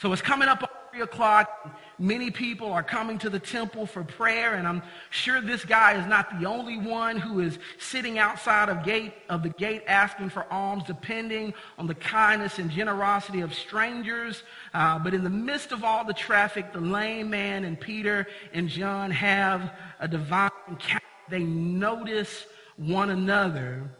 So 0.00 0.12
it's 0.12 0.22
coming 0.22 0.48
up 0.48 0.62
3 0.90 1.02
o'clock. 1.02 1.70
Many 1.98 2.30
people 2.30 2.72
are 2.72 2.82
coming 2.82 3.18
to 3.18 3.30
the 3.30 3.38
temple 3.38 3.86
for 3.86 4.04
prayer, 4.04 4.54
and 4.54 4.66
I'm 4.66 4.82
sure 5.10 5.40
this 5.40 5.64
guy 5.64 6.00
is 6.00 6.06
not 6.06 6.38
the 6.38 6.46
only 6.46 6.78
one 6.78 7.16
who 7.16 7.40
is 7.40 7.58
sitting 7.78 8.18
outside 8.18 8.68
of, 8.68 8.84
gate, 8.84 9.12
of 9.28 9.42
the 9.42 9.48
gate 9.50 9.82
asking 9.86 10.30
for 10.30 10.46
alms, 10.52 10.84
depending 10.86 11.54
on 11.78 11.86
the 11.86 11.94
kindness 11.94 12.58
and 12.58 12.70
generosity 12.70 13.40
of 13.40 13.54
strangers. 13.54 14.42
Uh, 14.72 14.98
but 14.98 15.14
in 15.14 15.24
the 15.24 15.30
midst 15.30 15.72
of 15.72 15.84
all 15.84 16.04
the 16.04 16.14
traffic, 16.14 16.72
the 16.72 16.80
lame 16.80 17.30
man 17.30 17.64
and 17.64 17.80
Peter 17.80 18.26
and 18.52 18.68
John 18.68 19.10
have 19.10 19.72
a 20.00 20.08
divine 20.08 20.50
encounter. 20.68 21.04
They 21.28 21.42
notice 21.42 22.46
one 22.76 23.10
another 23.10 23.90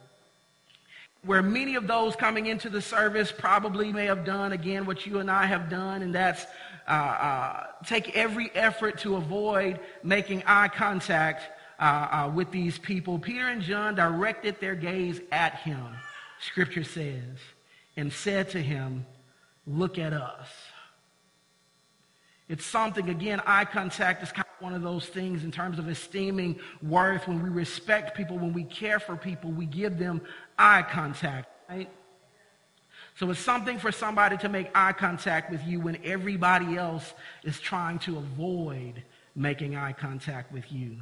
where 1.24 1.42
many 1.42 1.74
of 1.74 1.86
those 1.86 2.14
coming 2.16 2.46
into 2.46 2.70
the 2.70 2.80
service 2.80 3.32
probably 3.32 3.92
may 3.92 4.06
have 4.06 4.24
done 4.24 4.52
again 4.52 4.86
what 4.86 5.04
you 5.04 5.18
and 5.18 5.30
I 5.30 5.46
have 5.46 5.68
done, 5.68 6.02
and 6.02 6.14
that's 6.14 6.46
uh, 6.88 6.90
uh, 6.90 7.66
take 7.84 8.16
every 8.16 8.50
effort 8.54 8.98
to 9.00 9.16
avoid 9.16 9.78
making 10.02 10.42
eye 10.46 10.68
contact 10.68 11.42
uh, 11.78 11.82
uh, 11.82 12.32
with 12.34 12.50
these 12.50 12.78
people. 12.78 13.18
Peter 13.18 13.48
and 13.48 13.62
John 13.62 13.94
directed 13.94 14.58
their 14.60 14.74
gaze 14.74 15.20
at 15.30 15.56
him, 15.56 15.84
scripture 16.40 16.84
says, 16.84 17.38
and 17.96 18.12
said 18.12 18.50
to 18.50 18.60
him, 18.60 19.06
Look 19.66 19.98
at 19.98 20.14
us. 20.14 20.48
It's 22.48 22.64
something, 22.64 23.10
again, 23.10 23.42
eye 23.44 23.66
contact 23.66 24.22
is 24.22 24.32
kind 24.32 24.46
of 24.56 24.62
one 24.62 24.72
of 24.72 24.80
those 24.80 25.04
things 25.04 25.44
in 25.44 25.50
terms 25.50 25.78
of 25.78 25.90
esteeming 25.90 26.58
worth. 26.82 27.28
When 27.28 27.42
we 27.42 27.50
respect 27.50 28.16
people, 28.16 28.38
when 28.38 28.54
we 28.54 28.64
care 28.64 28.98
for 28.98 29.14
people, 29.14 29.50
we 29.50 29.66
give 29.66 29.98
them 29.98 30.22
eye 30.58 30.82
contact, 30.90 31.50
right? 31.68 31.90
So 33.18 33.28
it's 33.32 33.40
something 33.40 33.80
for 33.80 33.90
somebody 33.90 34.36
to 34.38 34.48
make 34.48 34.70
eye 34.76 34.92
contact 34.92 35.50
with 35.50 35.66
you 35.66 35.80
when 35.80 35.98
everybody 36.04 36.76
else 36.76 37.14
is 37.42 37.58
trying 37.58 37.98
to 38.00 38.18
avoid 38.18 39.02
making 39.34 39.74
eye 39.74 39.92
contact 39.92 40.52
with 40.52 40.70
you. 40.70 40.98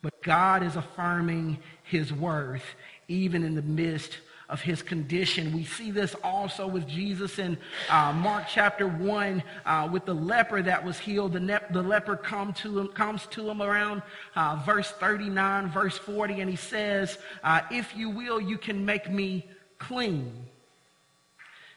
But 0.00 0.22
God 0.22 0.62
is 0.62 0.76
affirming 0.76 1.58
his 1.82 2.12
worth 2.12 2.62
even 3.08 3.42
in 3.42 3.56
the 3.56 3.62
midst 3.62 4.18
of 4.48 4.60
his 4.60 4.82
condition. 4.82 5.52
We 5.52 5.64
see 5.64 5.90
this 5.90 6.14
also 6.22 6.64
with 6.64 6.86
Jesus 6.86 7.40
in 7.40 7.58
uh, 7.90 8.12
Mark 8.12 8.44
chapter 8.48 8.86
1 8.86 9.42
uh, 9.66 9.88
with 9.90 10.04
the 10.04 10.14
leper 10.14 10.62
that 10.62 10.84
was 10.84 10.96
healed. 10.96 11.32
The, 11.32 11.40
ne- 11.40 11.58
the 11.72 11.82
leper 11.82 12.14
come 12.14 12.52
to 12.52 12.78
him, 12.78 12.88
comes 12.88 13.26
to 13.32 13.50
him 13.50 13.62
around 13.62 14.02
uh, 14.36 14.62
verse 14.64 14.92
39, 14.92 15.72
verse 15.72 15.98
40, 15.98 16.40
and 16.40 16.48
he 16.48 16.56
says, 16.56 17.18
uh, 17.42 17.62
If 17.68 17.96
you 17.96 18.10
will, 18.10 18.40
you 18.40 18.58
can 18.58 18.84
make 18.84 19.10
me 19.10 19.44
clean. 19.80 20.46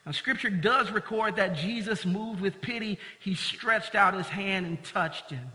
Now, 0.05 0.11
scripture 0.11 0.49
does 0.49 0.91
record 0.91 1.35
that 1.35 1.55
Jesus, 1.55 2.05
moved 2.05 2.41
with 2.41 2.61
pity, 2.61 2.97
he 3.19 3.35
stretched 3.35 3.93
out 3.93 4.15
his 4.15 4.27
hand 4.27 4.65
and 4.65 4.83
touched 4.83 5.29
him. 5.29 5.47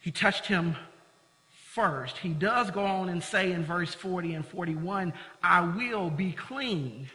He 0.00 0.10
touched 0.10 0.46
him 0.46 0.76
first. 1.72 2.18
He 2.18 2.30
does 2.30 2.70
go 2.70 2.84
on 2.84 3.08
and 3.08 3.22
say 3.22 3.52
in 3.52 3.64
verse 3.64 3.94
40 3.94 4.34
and 4.34 4.46
41, 4.46 5.12
I 5.42 5.60
will 5.60 6.10
be 6.10 6.32
clean. 6.32 7.08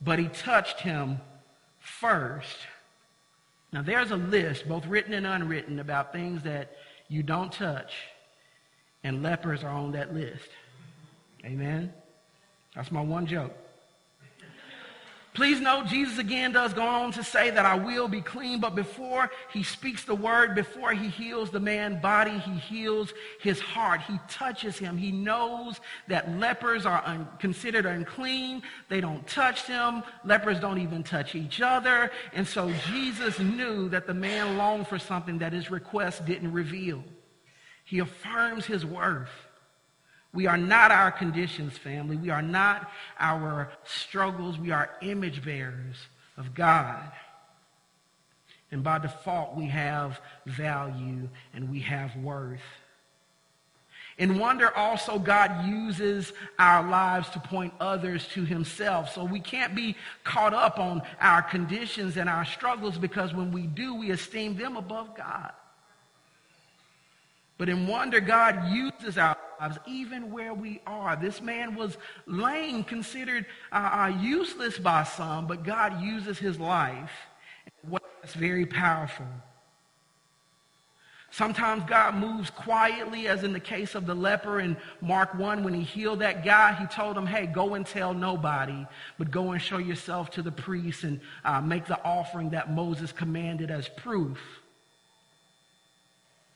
But 0.00 0.18
he 0.18 0.28
touched 0.28 0.80
him 0.80 1.18
first. 1.80 2.58
Now, 3.72 3.82
there's 3.82 4.12
a 4.12 4.16
list, 4.16 4.68
both 4.68 4.86
written 4.86 5.14
and 5.14 5.26
unwritten, 5.26 5.80
about 5.80 6.12
things 6.12 6.42
that 6.44 6.76
you 7.08 7.22
don't 7.22 7.52
touch, 7.52 7.92
and 9.02 9.22
lepers 9.22 9.64
are 9.64 9.72
on 9.72 9.92
that 9.92 10.14
list. 10.14 10.48
Amen? 11.44 11.92
That's 12.74 12.92
my 12.92 13.00
one 13.00 13.26
joke. 13.26 13.56
Please 15.38 15.60
note, 15.60 15.86
Jesus 15.86 16.18
again 16.18 16.50
does 16.50 16.74
go 16.74 16.82
on 16.82 17.12
to 17.12 17.22
say 17.22 17.50
that 17.50 17.64
I 17.64 17.76
will 17.76 18.08
be 18.08 18.20
clean, 18.20 18.58
but 18.58 18.74
before 18.74 19.30
he 19.52 19.62
speaks 19.62 20.02
the 20.02 20.16
word, 20.16 20.56
before 20.56 20.90
he 20.90 21.06
heals 21.06 21.50
the 21.50 21.60
man's 21.60 22.02
body, 22.02 22.36
he 22.38 22.54
heals 22.54 23.12
his 23.40 23.60
heart. 23.60 24.00
He 24.00 24.18
touches 24.28 24.78
him. 24.78 24.98
He 24.98 25.12
knows 25.12 25.78
that 26.08 26.28
lepers 26.40 26.86
are 26.86 27.04
un- 27.06 27.28
considered 27.38 27.86
unclean. 27.86 28.64
They 28.88 29.00
don't 29.00 29.24
touch 29.28 29.64
them. 29.68 30.02
Lepers 30.24 30.58
don't 30.58 30.80
even 30.80 31.04
touch 31.04 31.36
each 31.36 31.60
other. 31.60 32.10
And 32.32 32.44
so 32.44 32.72
Jesus 32.90 33.38
knew 33.38 33.88
that 33.90 34.08
the 34.08 34.14
man 34.14 34.56
longed 34.56 34.88
for 34.88 34.98
something 34.98 35.38
that 35.38 35.52
his 35.52 35.70
request 35.70 36.26
didn't 36.26 36.50
reveal. 36.50 37.04
He 37.84 38.00
affirms 38.00 38.66
his 38.66 38.84
worth. 38.84 39.30
We 40.34 40.46
are 40.46 40.58
not 40.58 40.90
our 40.90 41.10
conditions, 41.10 41.76
family. 41.78 42.16
We 42.16 42.30
are 42.30 42.42
not 42.42 42.90
our 43.18 43.70
struggles. 43.84 44.58
We 44.58 44.70
are 44.70 44.90
image 45.00 45.44
bearers 45.44 45.96
of 46.36 46.54
God. 46.54 47.10
And 48.70 48.84
by 48.84 48.98
default, 48.98 49.56
we 49.56 49.66
have 49.66 50.20
value 50.46 51.28
and 51.54 51.70
we 51.70 51.80
have 51.80 52.14
worth. 52.16 52.60
In 54.18 54.38
wonder, 54.38 54.76
also, 54.76 55.18
God 55.18 55.64
uses 55.66 56.32
our 56.58 56.86
lives 56.88 57.30
to 57.30 57.40
point 57.40 57.72
others 57.78 58.26
to 58.28 58.44
himself. 58.44 59.14
So 59.14 59.24
we 59.24 59.38
can't 59.38 59.76
be 59.76 59.96
caught 60.24 60.52
up 60.52 60.80
on 60.80 61.02
our 61.20 61.40
conditions 61.40 62.16
and 62.16 62.28
our 62.28 62.44
struggles 62.44 62.98
because 62.98 63.32
when 63.32 63.52
we 63.52 63.62
do, 63.68 63.94
we 63.94 64.10
esteem 64.10 64.56
them 64.56 64.76
above 64.76 65.16
God. 65.16 65.52
But 67.58 67.68
in 67.68 67.88
wonder, 67.88 68.20
God 68.20 68.72
uses 68.72 69.18
our 69.18 69.36
lives, 69.60 69.78
even 69.86 70.30
where 70.30 70.54
we 70.54 70.80
are. 70.86 71.16
This 71.16 71.40
man 71.42 71.74
was 71.74 71.98
lame, 72.26 72.84
considered 72.84 73.46
uh, 73.72 73.90
uh, 73.92 74.18
useless 74.20 74.78
by 74.78 75.02
some, 75.02 75.46
but 75.48 75.64
God 75.64 76.00
uses 76.00 76.38
his 76.38 76.58
life. 76.58 77.10
That's 78.22 78.34
very 78.34 78.66
powerful. 78.66 79.26
Sometimes 81.30 81.84
God 81.84 82.14
moves 82.14 82.50
quietly, 82.50 83.28
as 83.28 83.42
in 83.42 83.52
the 83.52 83.60
case 83.60 83.94
of 83.94 84.06
the 84.06 84.14
leper 84.14 84.60
in 84.60 84.76
Mark 85.00 85.34
1 85.34 85.62
when 85.62 85.74
he 85.74 85.82
healed 85.82 86.20
that 86.20 86.44
guy. 86.44 86.72
He 86.74 86.86
told 86.86 87.18
him, 87.18 87.26
hey, 87.26 87.46
go 87.46 87.74
and 87.74 87.86
tell 87.86 88.14
nobody, 88.14 88.86
but 89.18 89.30
go 89.30 89.52
and 89.52 89.60
show 89.60 89.78
yourself 89.78 90.30
to 90.32 90.42
the 90.42 90.52
priest 90.52 91.04
and 91.04 91.20
uh, 91.44 91.60
make 91.60 91.86
the 91.86 92.02
offering 92.02 92.50
that 92.50 92.72
Moses 92.72 93.12
commanded 93.12 93.70
as 93.70 93.88
proof. 93.88 94.38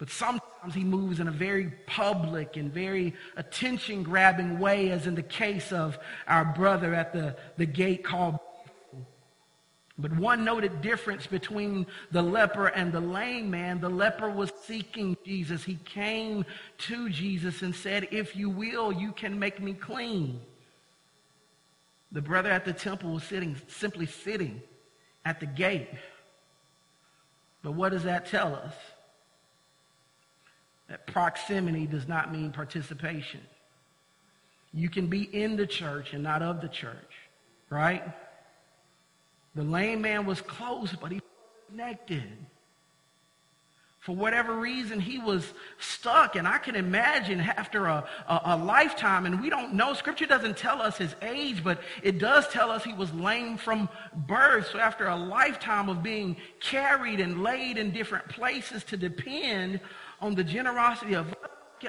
But 0.03 0.11
sometimes 0.11 0.75
he 0.75 0.83
moves 0.83 1.21
in 1.21 1.29
a 1.29 1.31
very 1.31 1.71
public 1.87 2.57
and 2.57 2.73
very 2.73 3.15
attention 3.37 4.03
grabbing 4.03 4.59
way, 4.59 4.91
as 4.91 5.07
in 5.07 5.15
the 5.15 5.23
case 5.23 5.71
of 5.71 5.97
our 6.27 6.45
brother 6.45 6.93
at 6.93 7.13
the, 7.13 7.37
the 7.57 7.67
gate 7.67 8.03
called. 8.03 8.41
But 9.97 10.11
one 10.17 10.45
noted 10.45 10.83
difference 10.83 11.29
between 11.29 11.87
the 12.11 12.21
leper 12.21 12.67
and 12.67 12.91
the 12.91 13.01
lame 13.01 13.49
man 13.49 13.81
the 13.81 13.89
leper 13.89 14.29
was 14.29 14.51
seeking 14.65 15.17
Jesus. 15.25 15.63
He 15.63 15.77
came 15.85 16.47
to 16.79 17.09
Jesus 17.09 17.63
and 17.63 17.73
said, 17.73 18.09
If 18.11 18.35
you 18.35 18.51
will, 18.51 18.91
you 18.91 19.13
can 19.13 19.39
make 19.39 19.63
me 19.63 19.73
clean. 19.73 20.41
The 22.11 22.23
brother 22.23 22.51
at 22.51 22.65
the 22.65 22.73
temple 22.73 23.13
was 23.13 23.23
sitting, 23.23 23.55
simply 23.69 24.07
sitting 24.07 24.63
at 25.25 25.39
the 25.39 25.47
gate. 25.47 25.91
But 27.63 27.75
what 27.75 27.91
does 27.93 28.03
that 28.03 28.27
tell 28.27 28.57
us? 28.57 28.75
That 30.93 31.07
proximity 31.07 31.87
does 31.87 32.07
not 32.07 32.31
mean 32.31 32.53
participation. 32.53 33.41
You 34.75 34.91
can 34.91 35.07
be 35.07 35.23
in 35.23 35.57
the 35.57 35.67
church 35.67 36.13
and 36.13 36.23
not 36.23 36.43
of 36.43 36.61
the 36.61 36.69
church, 36.69 37.15
right? 37.71 38.05
The 39.55 39.63
lame 39.63 40.03
man 40.03 40.27
was 40.27 40.43
close, 40.43 40.95
but 41.01 41.11
he 41.11 41.17
was 41.17 41.71
connected. 41.71 42.31
For 44.01 44.15
whatever 44.15 44.55
reason, 44.55 45.01
he 45.01 45.19
was 45.19 45.55
stuck. 45.79 46.37
And 46.37 46.47
I 46.47 46.59
can 46.59 46.75
imagine 46.75 47.41
after 47.41 47.87
a, 47.87 48.05
a, 48.29 48.41
a, 48.45 48.57
lifetime, 48.59 49.25
and 49.25 49.41
we 49.41 49.49
don't 49.49 49.73
know, 49.73 49.95
scripture 49.95 50.27
doesn't 50.27 50.59
tell 50.59 50.83
us 50.83 50.99
his 50.99 51.15
age, 51.23 51.65
but 51.65 51.81
it 52.03 52.19
does 52.19 52.47
tell 52.49 52.71
us 52.71 52.85
he 52.85 52.93
was 52.93 53.15
lame 53.15 53.57
from 53.57 53.89
birth. 54.27 54.69
So 54.73 54.79
after 54.79 55.07
a 55.07 55.17
lifetime 55.17 55.89
of 55.89 56.03
being 56.03 56.37
carried 56.61 57.19
and 57.19 57.43
laid 57.43 57.79
in 57.79 57.93
different 57.93 58.29
places 58.29 58.85
to 58.85 58.99
depend 58.99 59.81
on 60.23 60.37
the 60.37 60.45
generosity 60.45 61.15
of 61.15 61.35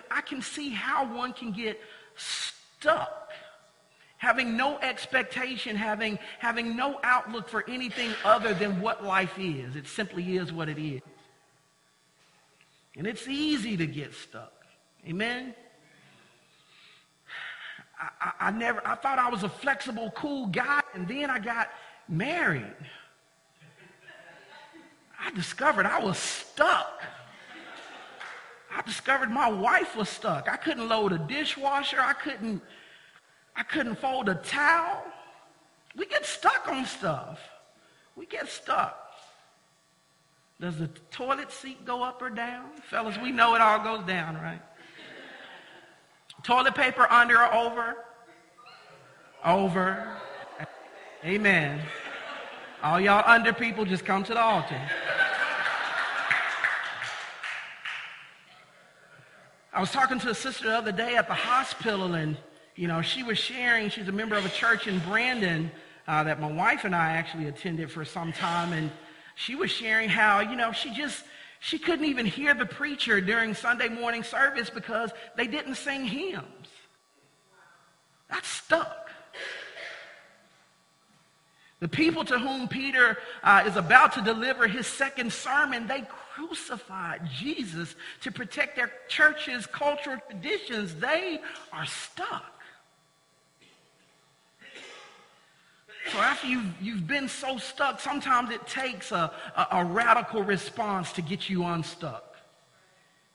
I 0.10 0.22
can 0.22 0.42
see 0.42 0.72
how 0.72 1.06
one 1.16 1.34
can 1.34 1.52
get 1.52 1.80
stuck. 2.16 3.30
Having 4.18 4.58
no 4.58 4.80
expectation, 4.80 5.75
having, 5.75 6.18
having 6.40 6.75
no 6.75 7.00
outlook 7.04 7.48
for 7.48 7.63
anything 7.70 8.10
other 8.25 8.56
than 8.56 8.82
what 8.82 9.04
life 9.04 9.38
is. 9.38 9.75
It 9.75 9.86
simply 9.86 10.38
is 10.38 10.52
what 10.52 10.68
it 10.68 10.80
is. 10.80 11.02
And 12.98 13.06
it's 13.06 13.28
easy 13.28 13.78
to 13.78 13.86
get 13.86 14.16
stuck. 14.16 14.54
Amen? 15.08 15.54
I, 18.00 18.10
I, 18.20 18.48
I, 18.48 18.52
never, 18.52 18.82
I 18.88 18.96
thought 18.96 19.20
I 19.20 19.30
was 19.30 19.44
a 19.44 19.50
flexible, 19.50 20.12
cool 20.16 20.48
guy, 20.48 20.82
and 20.96 21.08
then 21.08 21.30
I 21.30 21.38
got 21.38 21.70
married. 22.10 22.75
I 25.24 25.30
discovered 25.32 25.86
I 25.86 26.00
was 26.00 26.18
stuck. 26.18 27.03
Discovered 28.86 29.32
my 29.32 29.50
wife 29.50 29.96
was 29.96 30.10
stuck. 30.10 30.50
I 30.50 30.58
couldn't 30.58 30.88
load 30.88 31.13
a 31.13 31.18
dishwasher. 31.18 32.00
I 32.00 32.13
couldn't, 32.13 32.62
I 33.56 33.63
couldn't 33.63 33.96
fold 33.96 34.30
a 34.30 34.36
towel. 34.36 35.04
We 35.96 36.06
get 36.06 36.25
stuck 36.25 36.68
on 36.68 36.86
stuff. 36.86 37.40
We 38.16 38.25
get 38.25 38.50
stuck. 38.50 39.00
Does 40.60 40.78
the 40.78 40.88
toilet 41.12 41.52
seat 41.52 41.86
go 41.86 42.04
up 42.04 42.22
or 42.22 42.30
down? 42.30 42.70
Fellas, 42.90 43.18
we 43.18 43.32
know 43.32 43.56
it 43.56 43.62
all 43.62 43.80
goes 43.80 44.06
down, 44.06 44.36
right? 44.36 44.62
Toilet 46.44 46.75
paper 46.75 47.10
under 47.10 47.38
or 47.38 47.54
over? 47.54 47.96
Over. 49.46 50.18
Amen. 51.25 51.82
All 52.82 53.00
y'all 53.00 53.24
under 53.25 53.54
people, 53.54 53.86
just 53.86 54.04
come 54.04 54.24
to 54.25 54.34
the 54.34 54.42
altar. 54.42 54.80
I 59.75 59.80
was 59.80 59.89
talking 59.89 60.20
to 60.20 60.30
a 60.30 60.36
sister 60.36 60.65
the 60.65 60.77
other 60.77 60.92
day 60.92 61.15
at 61.15 61.27
the 61.27 61.34
hospital, 61.34 62.13
and 62.13 62.38
you 62.75 62.88
know, 62.88 63.01
she 63.01 63.24
was 63.24 63.39
sharing. 63.39 63.89
She's 63.89 64.08
a 64.08 64.12
member 64.12 64.36
of 64.36 64.46
a 64.46 64.50
church 64.50 64.86
in 64.86 65.00
Brandon 65.00 65.72
uh, 66.08 66.24
that 66.25 66.39
my 66.39 66.51
wife 66.51 66.84
and 66.84 66.96
I 66.96 67.13
actually 67.13 67.48
attended 67.48 67.92
for 67.92 68.06
some 68.06 68.32
time, 68.32 68.72
and 68.72 68.92
she 69.34 69.56
was 69.56 69.72
sharing 69.72 70.10
how 70.10 70.42
you 70.42 70.56
know 70.56 70.74
she 70.74 70.94
just 70.94 71.24
she 71.60 71.80
couldn't 71.80 72.06
even 72.06 72.27
hear 72.27 72.53
the 72.53 72.68
preacher 72.68 73.20
during 73.20 73.56
Sunday 73.56 73.89
morning 73.89 74.22
service 74.22 74.70
because 74.70 75.10
they 75.36 75.48
didn't 75.48 75.75
sing 75.75 76.06
hymns. 76.06 76.68
That's 78.30 78.48
stuck. 78.48 79.10
The 81.80 81.88
people 81.88 82.24
to 82.25 82.38
whom 82.38 82.68
Peter 82.68 83.18
uh, 83.44 83.63
is 83.65 83.75
about 83.75 84.13
to 84.13 84.22
deliver 84.22 84.68
his 84.68 84.86
second 84.86 85.34
sermon, 85.34 85.88
they 85.88 86.03
crucified 86.34 87.22
Jesus 87.30 87.96
to 88.22 88.32
protect 88.32 88.75
their 88.75 88.92
church's 89.08 89.66
cultural 89.66 90.18
traditions. 90.30 90.96
They 90.96 91.40
are 91.72 91.86
stuck. 91.86 92.54
So 96.12 96.18
after 96.20 96.48
you've, 96.48 96.82
you've 96.82 97.08
been 97.08 97.30
so 97.30 97.58
stuck, 97.58 98.00
sometimes 98.00 98.52
it 98.52 98.66
takes 98.68 99.12
a, 99.12 99.32
a, 99.56 99.68
a 99.72 99.86
radical 99.86 100.44
response 100.44 101.13
to 101.13 101.22
get 101.22 101.50
you 101.50 101.63
unstuck. 101.63 102.36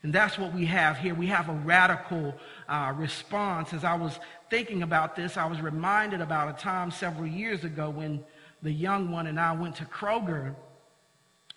And 0.03 0.13
that's 0.13 0.37
what 0.37 0.53
we 0.53 0.65
have 0.65 0.97
here. 0.97 1.13
We 1.13 1.27
have 1.27 1.49
a 1.49 1.53
radical 1.53 2.33
uh, 2.67 2.93
response. 2.95 3.73
As 3.73 3.83
I 3.83 3.95
was 3.95 4.19
thinking 4.49 4.83
about 4.83 5.15
this, 5.15 5.35
I 5.35 5.45
was 5.45 5.59
reminded 5.61 6.21
about 6.21 6.57
a 6.57 6.61
time 6.61 6.91
several 6.91 7.27
years 7.27 7.63
ago 7.63 7.89
when 7.89 8.23
the 8.61 8.71
young 8.71 9.11
one 9.11 9.27
and 9.27 9.39
I 9.39 9.53
went 9.53 9.75
to 9.77 9.85
Kroger. 9.85 10.55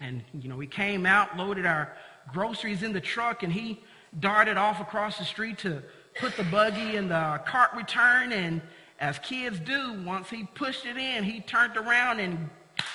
And, 0.02 0.24
you 0.40 0.48
know, 0.48 0.56
we 0.56 0.66
came 0.66 1.06
out, 1.06 1.36
loaded 1.36 1.64
our 1.64 1.96
groceries 2.32 2.82
in 2.82 2.92
the 2.92 3.00
truck, 3.00 3.44
and 3.44 3.52
he 3.52 3.80
darted 4.18 4.56
off 4.56 4.80
across 4.80 5.16
the 5.16 5.24
street 5.24 5.58
to 5.58 5.80
put 6.18 6.36
the 6.36 6.42
buggy 6.44 6.96
in 6.96 7.08
the 7.08 7.40
cart 7.46 7.70
return. 7.76 8.32
And 8.32 8.60
as 8.98 9.20
kids 9.20 9.60
do, 9.60 10.02
once 10.02 10.28
he 10.28 10.44
pushed 10.54 10.86
it 10.86 10.96
in, 10.96 11.22
he 11.22 11.40
turned 11.40 11.76
around 11.76 12.18
and 12.18 12.50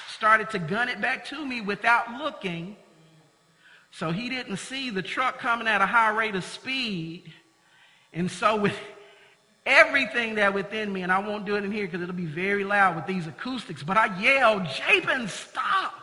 started 0.09 0.49
to 0.49 0.59
gun 0.59 0.89
it 0.89 0.99
back 0.99 1.25
to 1.27 1.45
me 1.45 1.61
without 1.61 2.11
looking. 2.17 2.75
So 3.91 4.11
he 4.11 4.27
didn't 4.27 4.57
see 4.57 4.89
the 4.89 5.01
truck 5.01 5.39
coming 5.39 5.67
at 5.67 5.81
a 5.81 5.85
high 5.85 6.09
rate 6.09 6.35
of 6.35 6.43
speed. 6.43 7.31
And 8.11 8.29
so 8.29 8.57
with 8.57 8.77
everything 9.65 10.35
that 10.35 10.53
within 10.53 10.91
me, 10.91 11.03
and 11.03 11.11
I 11.11 11.19
won't 11.19 11.45
do 11.45 11.55
it 11.55 11.63
in 11.63 11.71
here 11.71 11.85
because 11.85 12.01
it'll 12.01 12.13
be 12.13 12.25
very 12.25 12.65
loud 12.65 12.97
with 12.97 13.05
these 13.05 13.27
acoustics, 13.27 13.81
but 13.81 13.95
I 13.95 14.19
yelled, 14.19 14.65
Jabin, 14.65 15.29
stop. 15.29 15.96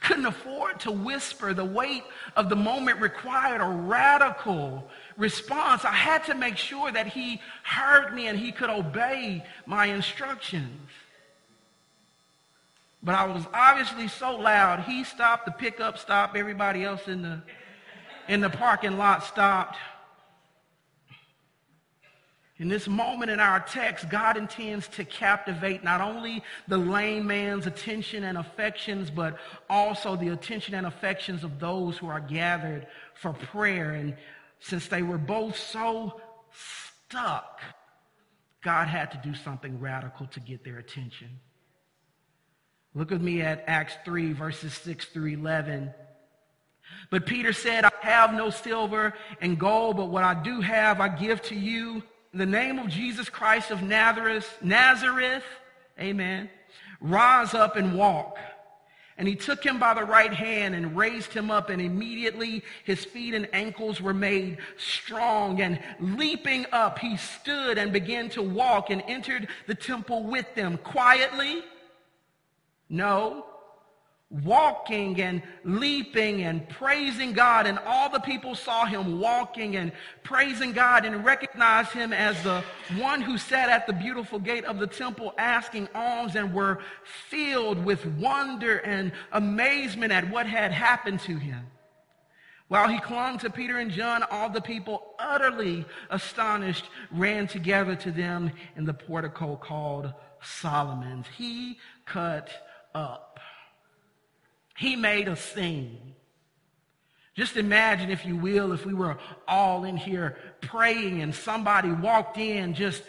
Couldn't 0.00 0.26
afford 0.26 0.80
to 0.80 0.90
whisper. 0.90 1.52
The 1.54 1.64
weight 1.64 2.04
of 2.36 2.48
the 2.48 2.56
moment 2.56 3.00
required 3.00 3.60
a 3.60 3.66
radical 3.66 4.88
response. 5.16 5.84
I 5.84 5.92
had 5.92 6.24
to 6.24 6.34
make 6.34 6.56
sure 6.56 6.90
that 6.92 7.08
he 7.08 7.40
heard 7.64 8.14
me 8.14 8.28
and 8.28 8.38
he 8.38 8.52
could 8.52 8.70
obey 8.70 9.44
my 9.66 9.86
instructions. 9.86 10.90
But 13.02 13.14
I 13.14 13.26
was 13.26 13.44
obviously 13.54 14.08
so 14.08 14.36
loud, 14.36 14.80
he 14.80 15.04
stopped, 15.04 15.46
the 15.46 15.52
pickup 15.52 15.98
stopped, 15.98 16.36
everybody 16.36 16.84
else 16.84 17.06
in 17.06 17.22
the, 17.22 17.40
in 18.28 18.40
the 18.40 18.50
parking 18.50 18.98
lot 18.98 19.24
stopped. 19.24 19.76
In 22.58 22.68
this 22.68 22.88
moment 22.88 23.30
in 23.30 23.38
our 23.38 23.60
text, 23.60 24.08
God 24.08 24.36
intends 24.36 24.88
to 24.88 25.04
captivate 25.04 25.84
not 25.84 26.00
only 26.00 26.42
the 26.66 26.76
lame 26.76 27.28
man's 27.28 27.68
attention 27.68 28.24
and 28.24 28.36
affections, 28.36 29.10
but 29.10 29.38
also 29.70 30.16
the 30.16 30.28
attention 30.28 30.74
and 30.74 30.84
affections 30.86 31.44
of 31.44 31.60
those 31.60 31.96
who 31.96 32.08
are 32.08 32.20
gathered 32.20 32.88
for 33.14 33.32
prayer. 33.32 33.92
And 33.92 34.16
since 34.58 34.88
they 34.88 35.02
were 35.02 35.18
both 35.18 35.56
so 35.56 36.20
stuck, 36.50 37.60
God 38.64 38.88
had 38.88 39.12
to 39.12 39.18
do 39.18 39.36
something 39.36 39.78
radical 39.78 40.26
to 40.26 40.40
get 40.40 40.64
their 40.64 40.78
attention. 40.78 41.38
Look 42.92 43.10
with 43.10 43.22
me 43.22 43.40
at 43.40 43.62
Acts 43.68 43.94
3, 44.04 44.32
verses 44.32 44.74
6 44.74 45.04
through 45.06 45.26
11. 45.26 45.94
But 47.10 47.24
Peter 47.24 47.52
said, 47.52 47.84
I 47.84 47.92
have 48.00 48.34
no 48.34 48.50
silver 48.50 49.14
and 49.40 49.60
gold, 49.60 49.96
but 49.96 50.08
what 50.08 50.24
I 50.24 50.34
do 50.42 50.60
have, 50.60 51.00
I 51.00 51.08
give 51.08 51.40
to 51.42 51.54
you 51.54 52.02
in 52.38 52.50
the 52.52 52.58
name 52.58 52.78
of 52.78 52.86
Jesus 52.86 53.28
Christ 53.28 53.72
of 53.72 53.82
Nazareth, 53.82 54.58
Nazareth, 54.62 55.42
amen, 55.98 56.48
rise 57.00 57.52
up 57.52 57.74
and 57.74 57.98
walk. 57.98 58.38
And 59.16 59.26
he 59.26 59.34
took 59.34 59.64
him 59.64 59.80
by 59.80 59.94
the 59.94 60.04
right 60.04 60.32
hand 60.32 60.76
and 60.76 60.96
raised 60.96 61.32
him 61.32 61.50
up, 61.50 61.68
and 61.68 61.82
immediately 61.82 62.62
his 62.84 63.04
feet 63.04 63.34
and 63.34 63.48
ankles 63.52 64.00
were 64.00 64.14
made 64.14 64.58
strong. 64.76 65.60
And 65.60 65.80
leaping 65.98 66.64
up, 66.70 67.00
he 67.00 67.16
stood 67.16 67.76
and 67.76 67.92
began 67.92 68.28
to 68.30 68.42
walk 68.42 68.90
and 68.90 69.02
entered 69.08 69.48
the 69.66 69.74
temple 69.74 70.22
with 70.22 70.54
them 70.54 70.78
quietly. 70.78 71.64
No, 72.88 73.46
walking 74.30 75.18
and 75.22 75.42
leaping 75.64 76.42
and 76.42 76.68
praising 76.68 77.32
God. 77.32 77.66
And 77.66 77.78
all 77.86 78.10
the 78.10 78.20
people 78.20 78.54
saw 78.54 78.84
him 78.84 79.20
walking 79.20 79.76
and 79.76 79.90
praising 80.22 80.72
God 80.72 81.06
and 81.06 81.24
recognized 81.24 81.92
him 81.92 82.12
as 82.12 82.40
the 82.42 82.62
one 82.98 83.22
who 83.22 83.38
sat 83.38 83.70
at 83.70 83.86
the 83.86 83.92
beautiful 83.92 84.38
gate 84.38 84.64
of 84.64 84.78
the 84.78 84.86
temple 84.86 85.32
asking 85.38 85.88
alms 85.94 86.36
and 86.36 86.52
were 86.52 86.80
filled 87.28 87.82
with 87.84 88.04
wonder 88.04 88.78
and 88.78 89.12
amazement 89.32 90.12
at 90.12 90.28
what 90.28 90.46
had 90.46 90.72
happened 90.72 91.20
to 91.20 91.36
him. 91.36 91.64
While 92.68 92.88
he 92.88 93.00
clung 93.00 93.38
to 93.38 93.48
Peter 93.48 93.78
and 93.78 93.90
John, 93.90 94.22
all 94.30 94.50
the 94.50 94.60
people, 94.60 95.14
utterly 95.18 95.86
astonished, 96.10 96.84
ran 97.10 97.46
together 97.46 97.96
to 97.96 98.10
them 98.10 98.52
in 98.76 98.84
the 98.84 98.92
portico 98.92 99.56
called 99.56 100.12
Solomon's. 100.42 101.24
He 101.38 101.78
cut 102.04 102.50
up 102.94 103.40
he 104.78 104.94
made 104.94 105.26
a 105.26 105.34
scene. 105.34 106.14
Just 107.34 107.56
imagine, 107.56 108.10
if 108.10 108.24
you 108.24 108.36
will, 108.36 108.72
if 108.72 108.86
we 108.86 108.94
were 108.94 109.18
all 109.48 109.82
in 109.82 109.96
here 109.96 110.36
praying 110.60 111.20
and 111.20 111.34
somebody 111.34 111.90
walked 111.90 112.38
in 112.38 112.74
just 112.74 113.02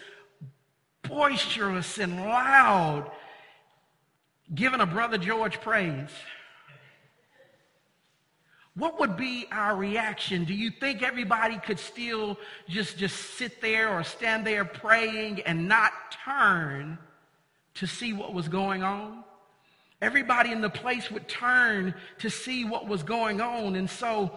boisterous 1.04 2.00
and 2.00 2.18
loud, 2.18 3.12
giving 4.54 4.82
a 4.82 4.86
Brother 4.88 5.20
George 5.20 5.62
praise. 5.62 6.10
What 8.74 9.00
would 9.00 9.16
be 9.16 9.46
our 9.52 9.76
reaction? 9.76 10.46
Do 10.46 10.56
you 10.56 10.72
think 10.72 11.04
everybody 11.04 11.60
could 11.60 11.78
still 11.78 12.40
just, 12.68 12.98
just 12.98 13.16
sit 13.36 13.62
there 13.62 13.90
or 13.90 14.04
stand 14.04 14.46
there 14.46 14.66
praying 14.66 15.42
and 15.42 15.68
not 15.68 15.92
turn 16.26 16.98
to 17.76 17.86
see 17.86 18.14
what 18.14 18.34
was 18.34 18.48
going 18.48 18.82
on? 18.82 19.24
Everybody 20.02 20.52
in 20.52 20.62
the 20.62 20.70
place 20.70 21.12
would 21.12 21.28
turn 21.28 21.94
to 22.20 22.30
see 22.30 22.64
what 22.64 22.88
was 22.88 23.04
going 23.04 23.42
on. 23.42 23.76
And 23.76 23.90
so 23.90 24.32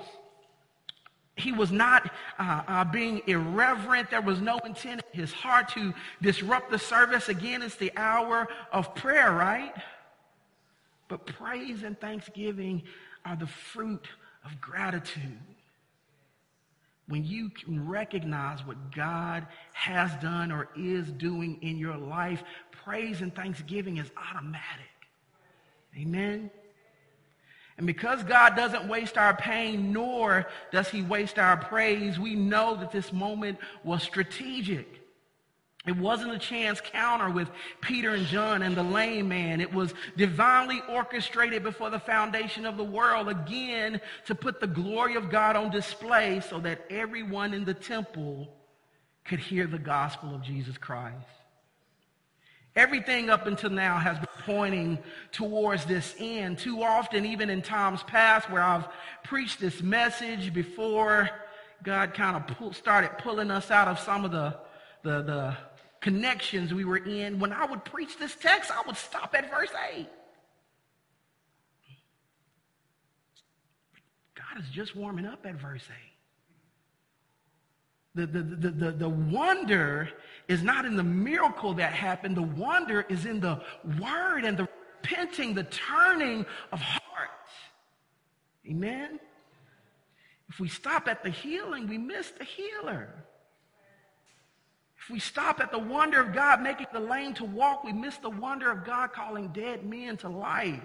he 1.36 1.52
was 1.52 1.70
not 1.70 2.10
uh, 2.38 2.62
uh, 2.66 2.84
being 2.84 3.22
irreverent. 3.26 4.10
There 4.10 4.20
was 4.20 4.40
no 4.40 4.58
intent 4.58 5.02
in 5.12 5.20
his 5.20 5.32
heart 5.32 5.68
to 5.70 5.94
disrupt 6.20 6.70
the 6.70 6.78
service. 6.78 7.28
Again, 7.28 7.62
it's 7.62 7.76
the 7.76 7.92
hour 7.96 8.48
of 8.72 8.94
prayer, 8.94 9.32
right? 9.32 9.74
But 11.08 11.26
praise 11.26 11.84
and 11.84 11.98
thanksgiving 12.00 12.82
are 13.24 13.36
the 13.36 13.46
fruit 13.46 14.08
of 14.44 14.60
gratitude. 14.60 15.38
When 17.08 17.24
you 17.24 17.50
can 17.50 17.88
recognize 17.88 18.64
what 18.66 18.92
God 18.94 19.46
has 19.72 20.14
done 20.22 20.52
or 20.52 20.68
is 20.76 21.10
doing 21.12 21.58
in 21.62 21.76
your 21.76 21.96
life, 21.96 22.42
praise 22.84 23.20
and 23.20 23.34
thanksgiving 23.34 23.98
is 23.98 24.10
automatic. 24.16 24.91
Amen. 25.96 26.50
And 27.78 27.86
because 27.86 28.22
God 28.22 28.54
doesn't 28.54 28.88
waste 28.88 29.16
our 29.16 29.34
pain, 29.34 29.92
nor 29.92 30.46
does 30.70 30.88
he 30.88 31.02
waste 31.02 31.38
our 31.38 31.56
praise, 31.56 32.18
we 32.18 32.34
know 32.34 32.76
that 32.76 32.92
this 32.92 33.12
moment 33.12 33.58
was 33.82 34.02
strategic. 34.02 35.00
It 35.84 35.96
wasn't 35.96 36.32
a 36.32 36.38
chance 36.38 36.80
counter 36.80 37.28
with 37.28 37.50
Peter 37.80 38.10
and 38.10 38.24
John 38.26 38.62
and 38.62 38.76
the 38.76 38.84
lame 38.84 39.28
man. 39.28 39.60
It 39.60 39.74
was 39.74 39.94
divinely 40.16 40.80
orchestrated 40.88 41.64
before 41.64 41.90
the 41.90 41.98
foundation 41.98 42.66
of 42.66 42.76
the 42.76 42.84
world, 42.84 43.28
again, 43.28 44.00
to 44.26 44.34
put 44.34 44.60
the 44.60 44.68
glory 44.68 45.16
of 45.16 45.28
God 45.28 45.56
on 45.56 45.70
display 45.70 46.40
so 46.40 46.60
that 46.60 46.86
everyone 46.88 47.52
in 47.52 47.64
the 47.64 47.74
temple 47.74 48.54
could 49.24 49.40
hear 49.40 49.66
the 49.66 49.78
gospel 49.78 50.34
of 50.34 50.42
Jesus 50.42 50.78
Christ. 50.78 51.26
Everything 52.74 53.28
up 53.28 53.46
until 53.46 53.70
now 53.70 53.98
has 53.98 54.18
been 54.18 54.28
pointing 54.44 54.98
towards 55.30 55.84
this 55.84 56.14
end. 56.18 56.58
Too 56.58 56.82
often, 56.82 57.26
even 57.26 57.50
in 57.50 57.60
times 57.60 58.02
past 58.04 58.50
where 58.50 58.62
I've 58.62 58.88
preached 59.24 59.60
this 59.60 59.82
message 59.82 60.54
before 60.54 61.28
God 61.82 62.14
kind 62.14 62.36
of 62.36 62.46
pull, 62.46 62.72
started 62.72 63.10
pulling 63.18 63.50
us 63.50 63.70
out 63.70 63.88
of 63.88 63.98
some 63.98 64.24
of 64.24 64.30
the, 64.30 64.56
the, 65.02 65.22
the 65.22 65.56
connections 66.00 66.72
we 66.72 66.84
were 66.84 66.96
in, 66.96 67.38
when 67.38 67.52
I 67.52 67.66
would 67.66 67.84
preach 67.84 68.18
this 68.18 68.34
text, 68.34 68.70
I 68.70 68.82
would 68.86 68.96
stop 68.96 69.34
at 69.36 69.50
verse 69.50 69.70
8. 69.94 70.06
God 74.34 74.62
is 74.62 74.70
just 74.70 74.96
warming 74.96 75.26
up 75.26 75.44
at 75.44 75.56
verse 75.56 75.84
8. 75.88 76.11
The, 78.14 78.26
the, 78.26 78.42
the, 78.42 78.70
the, 78.70 78.90
the 78.92 79.08
wonder 79.08 80.08
is 80.46 80.62
not 80.62 80.84
in 80.84 80.96
the 80.96 81.02
miracle 81.02 81.72
that 81.74 81.92
happened. 81.92 82.36
The 82.36 82.42
wonder 82.42 83.06
is 83.08 83.24
in 83.24 83.40
the 83.40 83.62
word 84.00 84.44
and 84.44 84.56
the 84.56 84.68
repenting, 85.02 85.54
the 85.54 85.64
turning 85.64 86.44
of 86.72 86.80
hearts. 86.80 87.52
Amen? 88.68 89.18
If 90.48 90.60
we 90.60 90.68
stop 90.68 91.08
at 91.08 91.24
the 91.24 91.30
healing, 91.30 91.88
we 91.88 91.96
miss 91.96 92.30
the 92.30 92.44
healer. 92.44 93.08
If 94.98 95.10
we 95.10 95.18
stop 95.18 95.60
at 95.60 95.72
the 95.72 95.78
wonder 95.78 96.20
of 96.20 96.32
God 96.32 96.62
making 96.62 96.86
the 96.92 97.00
lame 97.00 97.34
to 97.34 97.44
walk, 97.44 97.82
we 97.82 97.92
miss 97.92 98.18
the 98.18 98.30
wonder 98.30 98.70
of 98.70 98.84
God 98.84 99.12
calling 99.12 99.48
dead 99.48 99.84
men 99.84 100.16
to 100.18 100.28
life. 100.28 100.80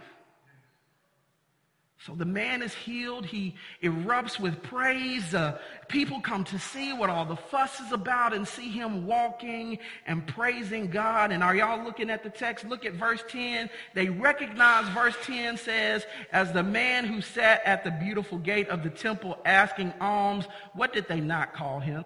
So 2.06 2.14
the 2.14 2.26
man 2.26 2.62
is 2.62 2.74
healed. 2.74 3.26
He 3.26 3.56
erupts 3.82 4.40
with 4.40 4.62
praise. 4.62 5.34
Uh, 5.34 5.58
people 5.88 6.22
come 6.22 6.44
to 6.46 6.60
see 6.60 6.94
what 6.94 7.10
all 7.10 7.26
the 7.26 7.36
fuss 7.36 7.80
is 7.80 7.92
about 7.92 8.34
and 8.34 8.48
see 8.48 8.70
him 8.70 9.08
walking 9.08 9.80
and 10.06 10.26
praising 10.28 10.92
God. 10.92 11.32
And 11.32 11.44
are 11.44 11.56
y'all 11.56 11.84
looking 11.84 12.12
at 12.12 12.24
the 12.24 12.30
text? 12.30 12.66
Look 12.66 12.86
at 12.86 12.94
verse 12.94 13.24
10. 13.30 13.70
They 13.96 14.10
recognize 14.10 14.88
verse 14.90 15.16
10 15.24 15.58
says, 15.58 16.06
as 16.32 16.54
the 16.54 16.64
man 16.64 17.06
who 17.06 17.20
sat 17.20 17.64
at 17.66 17.84
the 17.84 17.92
beautiful 17.92 18.38
gate 18.38 18.70
of 18.70 18.84
the 18.84 18.92
temple 18.92 19.38
asking 19.44 19.92
alms, 20.00 20.46
what 20.74 20.94
did 20.94 21.08
they 21.08 21.20
not 21.20 21.56
call 21.56 21.80
him? 21.80 22.06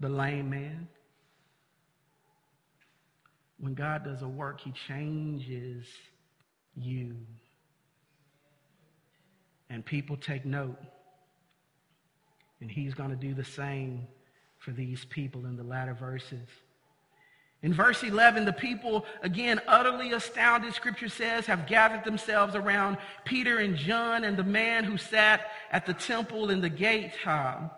The 0.00 0.08
lame 0.08 0.50
man. 0.50 0.88
When 3.58 3.74
God 3.74 4.04
does 4.04 4.22
a 4.22 4.28
work, 4.28 4.60
he 4.60 4.72
changes 4.72 5.86
you. 6.74 7.14
And 9.72 9.82
people 9.84 10.18
take 10.18 10.44
note. 10.44 10.76
And 12.60 12.70
he's 12.70 12.92
going 12.92 13.08
to 13.08 13.16
do 13.16 13.32
the 13.32 13.44
same 13.44 14.06
for 14.58 14.70
these 14.70 15.06
people 15.06 15.46
in 15.46 15.56
the 15.56 15.64
latter 15.64 15.94
verses. 15.94 16.46
In 17.62 17.72
verse 17.72 18.02
11, 18.02 18.44
the 18.44 18.52
people, 18.52 19.06
again, 19.22 19.62
utterly 19.66 20.12
astounded, 20.12 20.74
scripture 20.74 21.08
says, 21.08 21.46
have 21.46 21.66
gathered 21.66 22.04
themselves 22.04 22.54
around 22.54 22.98
Peter 23.24 23.58
and 23.58 23.74
John 23.76 24.24
and 24.24 24.36
the 24.36 24.44
man 24.44 24.84
who 24.84 24.98
sat 24.98 25.46
at 25.70 25.86
the 25.86 25.94
temple 25.94 26.50
in 26.50 26.60
the 26.60 26.68
gate 26.68 27.14
uh, 27.24 27.68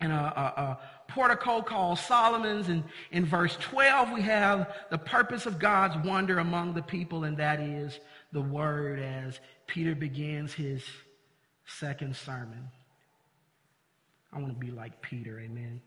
in 0.00 0.10
a, 0.10 0.14
a, 0.14 0.60
a 0.60 0.78
portico 1.08 1.62
called 1.62 1.98
Solomon's. 1.98 2.68
And 2.68 2.84
in 3.10 3.24
verse 3.24 3.56
12, 3.60 4.12
we 4.12 4.22
have 4.22 4.72
the 4.90 4.98
purpose 4.98 5.46
of 5.46 5.58
God's 5.58 6.06
wonder 6.06 6.38
among 6.38 6.74
the 6.74 6.82
people, 6.82 7.24
and 7.24 7.36
that 7.38 7.60
is 7.60 7.98
the 8.30 8.42
word 8.42 9.00
as 9.00 9.40
Peter 9.72 9.94
begins 9.94 10.52
his 10.52 10.84
second 11.64 12.14
sermon. 12.14 12.68
I 14.30 14.38
want 14.38 14.52
to 14.52 14.66
be 14.66 14.70
like 14.70 15.00
Peter, 15.00 15.40
amen. 15.40 15.80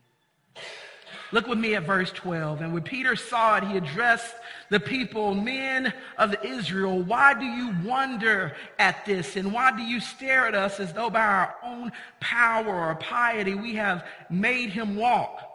Look 1.31 1.45
with 1.45 1.59
me 1.59 1.75
at 1.75 1.83
verse 1.83 2.11
12. 2.11 2.61
And 2.61 2.73
when 2.73 2.81
Peter 2.81 3.15
saw 3.15 3.57
it, 3.57 3.63
he 3.63 3.77
addressed 3.77 4.33
the 4.71 4.79
people, 4.79 5.35
men 5.35 5.93
of 6.17 6.35
Israel, 6.43 7.03
why 7.03 7.35
do 7.35 7.45
you 7.45 7.75
wonder 7.83 8.55
at 8.79 9.05
this? 9.05 9.35
And 9.35 9.53
why 9.53 9.69
do 9.77 9.83
you 9.83 9.99
stare 9.99 10.47
at 10.47 10.55
us 10.55 10.79
as 10.79 10.91
though 10.91 11.11
by 11.11 11.23
our 11.23 11.55
own 11.63 11.91
power 12.19 12.89
or 12.89 12.95
piety 12.95 13.53
we 13.53 13.75
have 13.75 14.03
made 14.31 14.71
him 14.71 14.95
walk? 14.95 15.54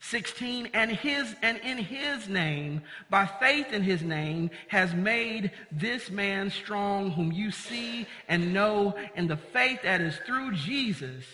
16 0.00 0.70
and 0.74 0.92
his 0.92 1.34
and 1.42 1.58
in 1.58 1.78
his 1.78 2.28
name 2.28 2.82
by 3.10 3.26
faith 3.26 3.72
in 3.72 3.82
his 3.82 4.02
name 4.02 4.50
has 4.68 4.94
made 4.94 5.50
this 5.72 6.08
man 6.10 6.50
strong 6.50 7.10
whom 7.10 7.32
you 7.32 7.50
see 7.50 8.06
and 8.28 8.54
know 8.54 8.94
and 9.16 9.28
the 9.28 9.36
faith 9.36 9.82
that 9.82 10.00
is 10.00 10.16
through 10.24 10.52
Jesus 10.52 11.24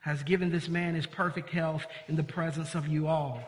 has 0.00 0.22
given 0.22 0.52
this 0.52 0.68
man 0.68 0.94
his 0.94 1.06
perfect 1.06 1.50
health 1.50 1.84
in 2.06 2.14
the 2.14 2.22
presence 2.22 2.76
of 2.76 2.86
you 2.86 3.08
all 3.08 3.42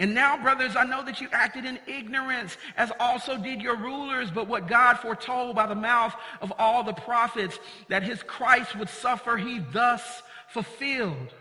and 0.00 0.14
now, 0.14 0.40
brothers, 0.40 0.76
I 0.76 0.84
know 0.84 1.04
that 1.04 1.20
you 1.20 1.28
acted 1.32 1.64
in 1.64 1.80
ignorance, 1.88 2.56
as 2.76 2.92
also 3.00 3.36
did 3.36 3.60
your 3.60 3.76
rulers, 3.76 4.30
but 4.30 4.46
what 4.46 4.68
God 4.68 4.94
foretold 5.00 5.56
by 5.56 5.66
the 5.66 5.74
mouth 5.74 6.14
of 6.40 6.52
all 6.56 6.84
the 6.84 6.92
prophets 6.92 7.58
that 7.88 8.04
his 8.04 8.22
Christ 8.22 8.76
would 8.76 8.88
suffer, 8.88 9.36
he 9.36 9.58
thus 9.58 10.22
fulfilled. 10.50 11.34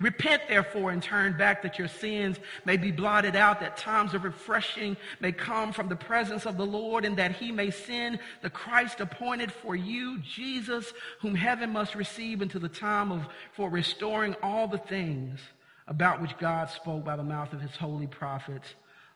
Repent, 0.00 0.42
therefore, 0.48 0.92
and 0.92 1.02
turn 1.02 1.36
back 1.36 1.60
that 1.62 1.78
your 1.78 1.88
sins 1.88 2.38
may 2.64 2.78
be 2.78 2.90
blotted 2.90 3.36
out, 3.36 3.60
that 3.60 3.76
times 3.76 4.14
of 4.14 4.24
refreshing 4.24 4.96
may 5.20 5.30
come 5.30 5.72
from 5.72 5.88
the 5.88 5.96
presence 5.96 6.46
of 6.46 6.56
the 6.56 6.64
Lord, 6.64 7.04
and 7.04 7.18
that 7.18 7.36
he 7.36 7.52
may 7.52 7.70
send 7.70 8.18
the 8.40 8.48
Christ 8.48 9.00
appointed 9.00 9.52
for 9.52 9.76
you, 9.76 10.18
Jesus, 10.20 10.90
whom 11.20 11.34
heaven 11.34 11.70
must 11.70 11.94
receive 11.94 12.40
until 12.40 12.62
the 12.62 12.68
time 12.68 13.12
of 13.12 13.26
for 13.52 13.68
restoring 13.68 14.34
all 14.42 14.66
the 14.66 14.78
things 14.78 15.38
about 15.86 16.22
which 16.22 16.38
God 16.38 16.70
spoke 16.70 17.04
by 17.04 17.16
the 17.16 17.22
mouth 17.22 17.52
of 17.52 17.60
his 17.60 17.76
holy 17.76 18.06
prophets 18.06 18.68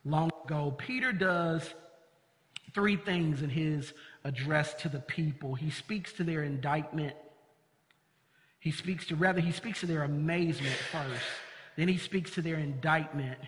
long 0.05 0.31
ago. 0.45 0.75
Peter 0.77 1.13
does 1.13 1.73
three 2.75 2.97
things 2.97 3.41
in 3.41 3.49
his 3.49 3.95
address 4.25 4.75
to 4.75 4.91
the 4.91 5.01
people. 5.01 5.55
He 5.55 5.71
speaks 5.71 6.13
to 6.15 6.25
their 6.25 6.43
indictment 6.43 7.15
he 8.65 8.71
speaks 8.71 9.07
to, 9.09 9.15
rather, 9.15 9.43
he 9.43 9.53
speaks 9.53 9.81
to 9.81 9.87
their 9.87 10.05
amazement 10.05 10.75
first. 10.91 11.21
Then 11.77 11.87
he 11.87 11.99
speaks 11.99 12.31
to 12.31 12.41
their 12.41 12.57
indictment. 12.57 13.39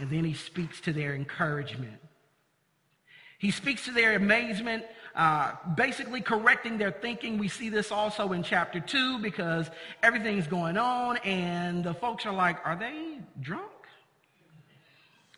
And 0.00 0.10
then 0.10 0.24
he 0.24 0.34
speaks 0.34 0.80
to 0.80 0.92
their 0.92 1.14
encouragement. 1.14 2.00
He 3.38 3.52
speaks 3.52 3.84
to 3.84 3.92
their 3.92 4.16
amazement, 4.16 4.84
uh, 5.14 5.52
basically 5.76 6.20
correcting 6.20 6.78
their 6.78 6.90
thinking. 6.90 7.38
We 7.38 7.46
see 7.46 7.68
this 7.68 7.92
also 7.92 8.32
in 8.32 8.42
chapter 8.42 8.80
2 8.80 9.20
because 9.20 9.70
everything's 10.02 10.48
going 10.48 10.76
on 10.76 11.18
and 11.18 11.84
the 11.84 11.94
folks 11.94 12.26
are 12.26 12.32
like, 12.32 12.58
are 12.66 12.74
they 12.74 13.20
drunk? 13.40 13.70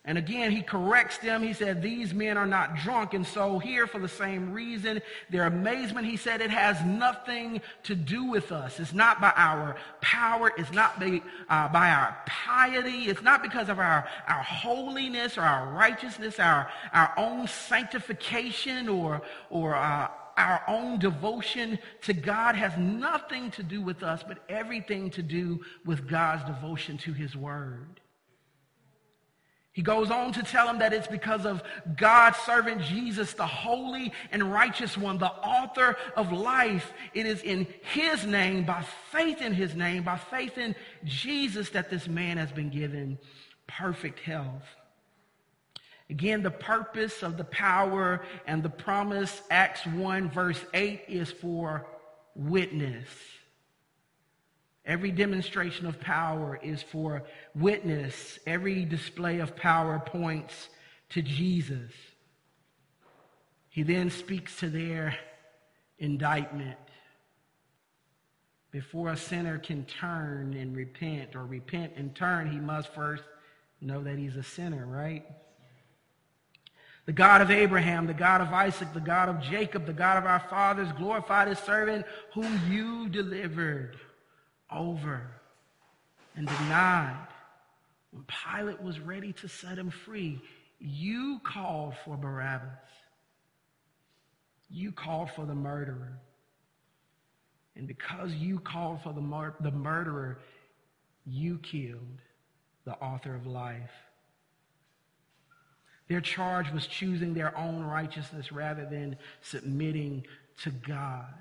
And 0.09 0.17
again, 0.17 0.53
he 0.53 0.63
corrects 0.63 1.19
them. 1.19 1.43
He 1.43 1.53
said, 1.53 1.83
These 1.83 2.15
men 2.15 2.39
are 2.39 2.47
not 2.47 2.77
drunk. 2.77 3.13
And 3.13 3.27
so, 3.27 3.59
here, 3.59 3.87
for 3.87 3.99
the 3.99 4.09
same 4.09 4.55
reason, 4.55 5.03
their 5.29 5.45
amazement, 5.45 6.07
he 6.07 6.17
said, 6.17 6.41
it 6.41 6.49
has 6.49 6.83
nothing 6.83 7.61
to 7.83 7.95
do 7.95 8.25
with 8.25 8.51
us. 8.51 8.81
It's 8.81 8.95
not 8.95 9.21
by 9.21 9.35
our 9.37 9.77
power. 10.01 10.51
It's 10.57 10.73
not 10.73 10.99
by, 10.99 11.21
uh, 11.51 11.69
by 11.69 11.91
our 11.91 12.17
piety. 12.25 13.11
It's 13.11 13.21
not 13.21 13.43
because 13.43 13.69
of 13.69 13.79
our, 13.79 14.09
our 14.27 14.43
holiness 14.43 15.37
or 15.37 15.43
our 15.43 15.75
righteousness, 15.75 16.41
our, 16.41 16.71
our 16.95 17.13
own 17.19 17.47
sanctification 17.47 18.89
or, 18.89 19.21
or 19.51 19.75
uh, 19.75 20.09
our 20.39 20.63
own 20.69 20.99
devotion 21.01 21.79
to 22.05 22.15
God 22.15 22.55
has 22.55 22.75
nothing 22.79 23.51
to 23.51 23.63
do 23.63 23.83
with 23.83 24.03
us, 24.03 24.25
but 24.27 24.39
everything 24.49 25.11
to 25.11 25.23
do 25.23 25.61
with 25.85 26.09
God's 26.09 26.45
devotion 26.45 26.97
to 26.97 27.13
his 27.13 27.37
word. 27.37 28.01
He 29.79 29.85
goes 29.85 30.11
on 30.11 30.33
to 30.33 30.43
tell 30.43 30.67
him 30.67 30.81
that 30.81 30.93
it's 30.93 31.07
because 31.07 31.47
of 31.47 31.63
God's 31.97 32.37
servant 32.39 32.83
Jesus, 32.83 33.35
the 33.35 33.47
holy 33.47 34.13
and 34.33 34.53
righteous 34.53 34.99
one, 34.99 35.19
the 35.19 35.31
author 35.31 35.97
of 36.17 36.33
life. 36.33 36.93
It 37.15 37.27
is 37.27 37.43
in 37.43 37.65
his 37.93 38.27
name, 38.27 38.65
by 38.65 38.85
faith 39.13 39.41
in 39.41 39.53
his 39.53 39.77
name, 39.77 40.03
by 40.03 40.17
faith 40.17 40.59
in 40.59 40.75
Jesus, 41.05 41.71
that 41.71 41.91
this 41.91 42.09
man 42.09 42.39
has 42.39 42.51
been 42.51 42.71
given 42.71 43.21
perfect 43.69 44.19
health. 44.19 44.65
Again, 46.11 46.43
the 46.43 46.51
purpose 46.51 47.23
of 47.23 47.37
the 47.37 47.45
power 47.45 48.23
and 48.49 48.65
the 48.65 48.69
promise, 48.69 49.43
Acts 49.49 49.87
1, 49.87 50.29
verse 50.31 50.61
8, 50.75 51.03
is 51.07 51.31
for 51.31 51.87
witness. 52.35 53.07
Every 54.89 55.11
demonstration 55.11 55.85
of 55.85 56.01
power 56.01 56.59
is 56.63 56.83
for 56.83 57.23
witness. 57.55 58.39
Every 58.47 58.87
display 58.87 59.41
of 59.41 59.55
power 59.55 60.03
points 60.05 60.71
to 61.11 61.21
Jesus. 61.21 61.93
He 63.69 63.83
then 63.83 64.09
speaks 64.09 64.57
to 64.61 64.71
their 64.71 65.15
indictment. 65.99 66.79
Before 68.71 69.11
a 69.11 69.17
sinner 69.17 69.59
can 69.59 69.85
turn 69.85 70.55
and 70.55 70.75
repent, 70.75 71.37
or 71.37 71.45
repent 71.45 71.93
and 71.97 72.15
turn, 72.15 72.51
he 72.51 72.59
must 72.59 72.95
first 72.95 73.25
know 73.83 74.03
that 74.03 74.17
he's 74.17 74.37
a 74.37 74.43
sinner, 74.43 74.87
right? 74.87 75.27
The 77.05 77.13
God 77.13 77.43
of 77.43 77.51
Abraham, 77.51 78.07
the 78.07 78.15
God 78.15 78.41
of 78.41 78.55
Isaac, 78.55 78.95
the 78.95 79.01
God 79.01 79.29
of 79.29 79.43
Jacob, 79.43 79.85
the 79.85 79.93
God 79.93 80.17
of 80.17 80.25
our 80.25 80.41
fathers 80.41 80.89
glorified 80.93 81.49
his 81.49 81.59
servant 81.59 82.07
whom 82.33 82.59
you 82.71 83.11
delivered 83.11 83.99
over 84.71 85.23
and 86.37 86.47
denied. 86.47 87.27
When 88.11 88.25
Pilate 88.27 88.83
was 88.83 89.01
ready 89.01 89.33
to 89.35 89.49
set 89.49 89.79
him 89.79 89.91
free, 89.91 90.41
you 90.79 91.41
called 91.45 91.95
for 92.05 92.17
Barabbas. 92.17 92.69
You 94.71 94.93
called 94.93 95.31
for 95.35 95.45
the 95.45 95.55
murderer. 95.55 96.19
And 97.77 97.87
because 97.87 98.33
you 98.33 98.59
called 98.59 99.03
for 99.03 99.13
the, 99.13 99.21
mur- 99.21 99.55
the 99.61 99.71
murderer, 99.71 100.39
you 101.25 101.59
killed 101.59 102.21
the 102.85 102.95
author 102.95 103.35
of 103.35 103.47
life. 103.47 103.91
Their 106.09 106.21
charge 106.21 106.73
was 106.73 106.87
choosing 106.87 107.35
their 107.35 107.57
own 107.57 107.85
righteousness 107.85 108.51
rather 108.51 108.87
than 108.87 109.17
submitting 109.43 110.27
to 110.63 110.71
God. 110.71 111.35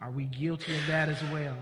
Are 0.00 0.10
we 0.10 0.24
guilty 0.24 0.76
of 0.76 0.86
that 0.86 1.08
as 1.08 1.22
well? 1.32 1.56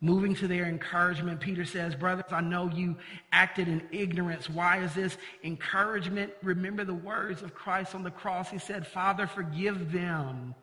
Moving 0.00 0.34
to 0.36 0.48
their 0.48 0.64
encouragement, 0.64 1.38
Peter 1.38 1.64
says, 1.64 1.94
Brothers, 1.94 2.24
I 2.32 2.40
know 2.40 2.68
you 2.68 2.96
acted 3.30 3.68
in 3.68 3.82
ignorance. 3.92 4.50
Why 4.50 4.78
is 4.78 4.92
this 4.94 5.16
encouragement? 5.44 6.32
Remember 6.42 6.84
the 6.84 6.92
words 6.92 7.42
of 7.42 7.54
Christ 7.54 7.94
on 7.94 8.02
the 8.02 8.10
cross. 8.10 8.50
He 8.50 8.58
said, 8.58 8.84
Father, 8.84 9.28
forgive 9.28 9.92
them. 9.92 10.56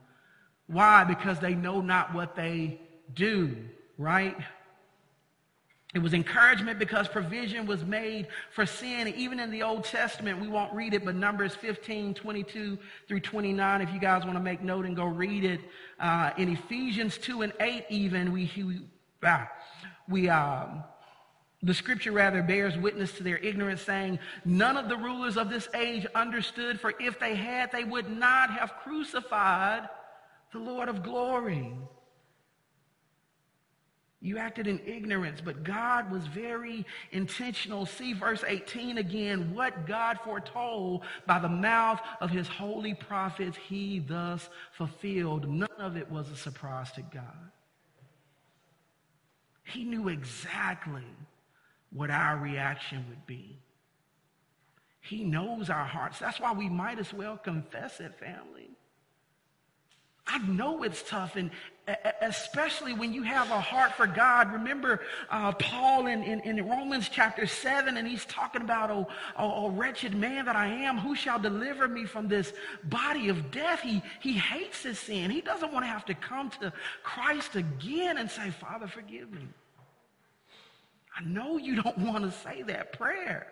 Why? 0.67 1.05
Because 1.05 1.39
they 1.39 1.55
know 1.55 1.79
not 1.79 2.13
what 2.13 2.35
they 2.35 2.81
do, 3.13 3.55
right? 3.97 4.35
It 5.95 5.99
was 5.99 6.13
encouragement 6.13 6.77
because 6.77 7.07
provision 7.07 7.65
was 7.65 7.83
made 7.83 8.27
for 8.51 8.65
sin. 8.67 9.07
Even 9.07 9.39
in 9.39 9.49
the 9.49 9.63
Old 9.63 9.85
Testament, 9.85 10.39
we 10.39 10.47
won't 10.47 10.71
read 10.71 10.93
it, 10.93 11.03
but 11.03 11.15
Numbers 11.15 11.55
15, 11.55 12.13
22 12.13 12.77
through 13.07 13.19
29, 13.19 13.81
if 13.81 13.91
you 13.91 13.99
guys 13.99 14.23
want 14.23 14.35
to 14.35 14.43
make 14.43 14.61
note 14.61 14.85
and 14.85 14.95
go 14.95 15.05
read 15.05 15.43
it. 15.43 15.61
Uh, 15.99 16.29
in 16.37 16.49
Ephesians 16.49 17.17
2 17.17 17.41
and 17.41 17.53
8, 17.59 17.85
even, 17.89 18.31
we, 18.31 18.51
we, 18.55 18.81
ah, 19.23 19.49
we 20.07 20.29
um, 20.29 20.83
the 21.63 21.73
scripture 21.73 22.11
rather 22.11 22.43
bears 22.43 22.77
witness 22.77 23.11
to 23.13 23.23
their 23.23 23.37
ignorance, 23.39 23.81
saying, 23.81 24.19
None 24.45 24.77
of 24.77 24.89
the 24.89 24.95
rulers 24.95 25.37
of 25.37 25.49
this 25.49 25.67
age 25.75 26.05
understood, 26.13 26.79
for 26.79 26.93
if 26.99 27.19
they 27.19 27.33
had, 27.33 27.71
they 27.71 27.83
would 27.83 28.09
not 28.09 28.51
have 28.51 28.73
crucified 28.83 29.89
the 30.53 30.59
Lord 30.59 30.87
of 30.87 31.01
glory. 31.01 31.73
You 34.21 34.37
acted 34.37 34.67
in 34.67 34.81
ignorance, 34.85 35.39
but 35.39 35.63
God 35.63 36.11
was 36.11 36.27
very 36.27 36.85
intentional. 37.11 37.85
See 37.85 38.11
verse 38.11 38.43
18 38.45 38.97
again. 38.97 39.53
What 39.53 39.87
God 39.87 40.19
foretold 40.25 41.03
by 41.25 41.39
the 41.39 41.47
mouth 41.47 42.01
of 42.19 42.29
his 42.29 42.47
holy 42.47 42.93
prophets, 42.93 43.57
he 43.57 43.99
thus 43.99 44.49
fulfilled. 44.73 45.49
None 45.49 45.69
of 45.77 45.95
it 45.95 46.11
was 46.11 46.29
a 46.29 46.35
surprise 46.35 46.91
to 46.93 47.01
God. 47.01 47.51
He 49.63 49.85
knew 49.85 50.09
exactly 50.09 51.05
what 51.91 52.11
our 52.11 52.37
reaction 52.37 53.05
would 53.07 53.25
be. 53.25 53.57
He 54.99 55.23
knows 55.23 55.69
our 55.69 55.85
hearts. 55.85 56.19
That's 56.19 56.41
why 56.41 56.51
we 56.51 56.67
might 56.67 56.99
as 56.99 57.13
well 57.13 57.37
confess 57.37 58.01
it, 58.01 58.19
family. 58.19 58.58
I 60.27 60.37
know 60.39 60.83
it's 60.83 61.01
tough, 61.01 61.35
and 61.35 61.49
especially 62.21 62.93
when 62.93 63.13
you 63.13 63.23
have 63.23 63.49
a 63.51 63.59
heart 63.59 63.93
for 63.93 64.05
God. 64.05 64.51
Remember 64.53 65.01
uh, 65.29 65.51
Paul 65.53 66.07
in, 66.07 66.23
in, 66.23 66.39
in, 66.41 66.67
Romans 66.67 67.09
chapter 67.09 67.47
7, 67.47 67.97
and 67.97 68.07
he's 68.07 68.25
talking 68.25 68.61
about, 68.61 68.91
oh, 68.91 69.07
oh, 69.37 69.53
oh, 69.55 69.69
wretched 69.69 70.13
man 70.15 70.45
that 70.45 70.55
I 70.55 70.67
am, 70.67 70.97
who 70.97 71.15
shall 71.15 71.39
deliver 71.39 71.87
me 71.87 72.05
from 72.05 72.27
this 72.27 72.53
body 72.83 73.29
of 73.29 73.51
death? 73.51 73.81
He, 73.81 74.01
he 74.19 74.33
hates 74.33 74.83
his 74.83 74.99
sin. 74.99 75.31
He 75.31 75.41
doesn't 75.41 75.73
want 75.73 75.83
to 75.83 75.89
have 75.89 76.05
to 76.05 76.13
come 76.13 76.49
to 76.61 76.71
Christ 77.03 77.55
again 77.55 78.17
and 78.17 78.29
say, 78.29 78.51
Father, 78.51 78.87
forgive 78.87 79.31
me. 79.31 79.47
I 81.17 81.23
know 81.23 81.57
you 81.57 81.81
don't 81.81 81.97
want 81.99 82.23
to 82.23 82.31
say 82.31 82.61
that 82.63 82.93
prayer. 82.93 83.47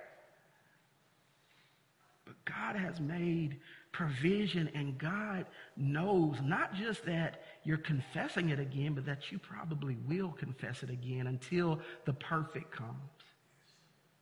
But 2.25 2.36
God 2.45 2.75
has 2.75 2.99
made 2.99 3.58
provision, 3.97 4.69
and 4.75 4.95
God 4.95 5.47
knows 5.75 6.36
not 6.43 6.75
just 6.75 7.03
that 7.05 7.41
you're 7.63 7.77
confessing 7.77 8.49
it 8.49 8.60
again, 8.60 8.93
but 8.93 9.07
that 9.07 9.31
you 9.31 9.39
probably 9.39 9.97
will 10.07 10.29
confess 10.29 10.83
it 10.83 10.91
again 10.91 11.25
until 11.25 11.79
the 12.05 12.13
perfect 12.13 12.71
comes. 12.71 13.23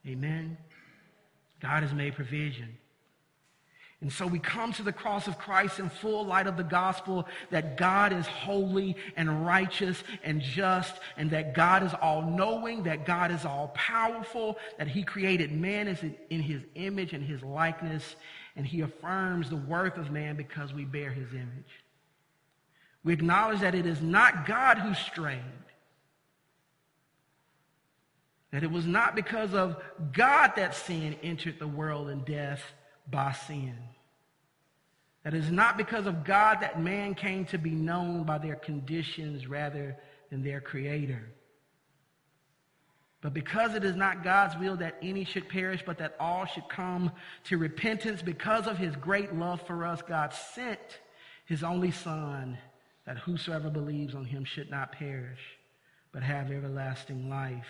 Amen. 0.07 0.57
God 1.59 1.83
has 1.83 1.93
made 1.93 2.15
provision. 2.15 2.77
And 3.99 4.11
so 4.11 4.27
we 4.27 4.39
come 4.39 4.71
to 4.73 4.83
the 4.83 4.93
cross 4.93 5.27
of 5.27 5.37
Christ 5.37 5.79
in 5.79 5.89
full 5.89 6.25
light 6.25 6.47
of 6.47 6.55
the 6.55 6.63
gospel 6.63 7.27
that 7.49 7.75
God 7.75 8.13
is 8.13 8.27
holy 8.27 8.95
and 9.17 9.45
righteous 9.45 10.03
and 10.23 10.41
just, 10.41 10.95
and 11.17 11.31
that 11.31 11.53
God 11.53 11.83
is 11.83 11.93
all 12.01 12.21
knowing, 12.21 12.83
that 12.83 13.05
God 13.05 13.31
is 13.31 13.45
all 13.45 13.69
powerful, 13.69 14.57
that 14.77 14.87
he 14.87 15.03
created 15.03 15.51
man 15.51 15.87
in 16.29 16.41
his 16.41 16.61
image 16.75 17.13
and 17.13 17.25
his 17.25 17.41
likeness, 17.41 18.15
and 18.55 18.65
he 18.65 18.81
affirms 18.81 19.49
the 19.49 19.55
worth 19.55 19.97
of 19.97 20.11
man 20.11 20.35
because 20.35 20.73
we 20.73 20.85
bear 20.85 21.11
his 21.11 21.33
image. 21.33 21.83
We 23.03 23.13
acknowledge 23.13 23.59
that 23.59 23.75
it 23.75 23.85
is 23.85 24.01
not 24.01 24.47
God 24.47 24.79
who 24.79 24.93
strayed, 24.93 25.39
that 28.51 28.63
it 28.63 28.71
was 28.71 28.85
not 28.85 29.15
because 29.15 29.53
of 29.53 29.77
God 30.13 30.53
that 30.55 30.75
sin 30.75 31.15
entered 31.21 31.59
the 31.59 31.67
world 31.67 32.09
and 32.09 32.25
death 32.25 32.63
by 33.11 33.33
sin. 33.33 33.75
That 35.23 35.33
it 35.33 35.43
is 35.43 35.51
not 35.51 35.75
because 35.75 36.05
of 36.05 36.23
God 36.23 36.61
that 36.61 36.81
man 36.81 37.15
came 37.15 37.45
to 37.45 37.57
be 37.57 37.71
known 37.71 38.23
by 38.23 38.37
their 38.37 38.55
conditions 38.55 39.47
rather 39.47 39.97
than 40.29 40.43
their 40.43 40.61
creator. 40.61 41.29
But 43.25 43.33
because 43.33 43.73
it 43.73 43.83
is 43.83 43.95
not 43.95 44.23
God's 44.23 44.55
will 44.55 44.75
that 44.75 44.99
any 45.01 45.25
should 45.25 45.49
perish, 45.49 45.81
but 45.83 45.97
that 45.97 46.15
all 46.19 46.45
should 46.45 46.69
come 46.69 47.11
to 47.45 47.57
repentance, 47.57 48.21
because 48.21 48.67
of 48.67 48.77
his 48.77 48.95
great 48.95 49.33
love 49.33 49.59
for 49.65 49.83
us, 49.83 50.03
God 50.03 50.31
sent 50.31 50.99
his 51.45 51.63
only 51.63 51.89
Son, 51.89 52.55
that 53.07 53.17
whosoever 53.17 53.71
believes 53.71 54.13
on 54.13 54.25
him 54.25 54.45
should 54.45 54.69
not 54.69 54.91
perish, 54.91 55.39
but 56.11 56.21
have 56.21 56.51
everlasting 56.51 57.27
life. 57.27 57.65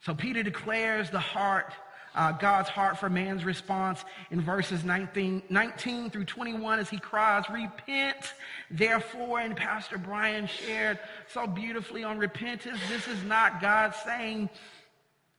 So 0.00 0.16
Peter 0.16 0.42
declares 0.42 1.10
the 1.10 1.20
heart 1.20 1.72
uh, 2.14 2.32
God's 2.32 2.68
heart 2.68 2.98
for 2.98 3.08
man's 3.08 3.44
response 3.44 4.04
in 4.30 4.40
verses 4.40 4.84
19, 4.84 5.42
19 5.48 6.10
through 6.10 6.24
21 6.24 6.78
as 6.78 6.88
he 6.88 6.98
cries, 6.98 7.44
Repent, 7.50 8.34
therefore. 8.70 9.40
And 9.40 9.56
Pastor 9.56 9.98
Brian 9.98 10.46
shared 10.46 10.98
so 11.32 11.46
beautifully 11.46 12.04
on 12.04 12.18
repentance. 12.18 12.78
This 12.88 13.06
is 13.08 13.22
not 13.24 13.60
God 13.60 13.94
saying, 14.04 14.48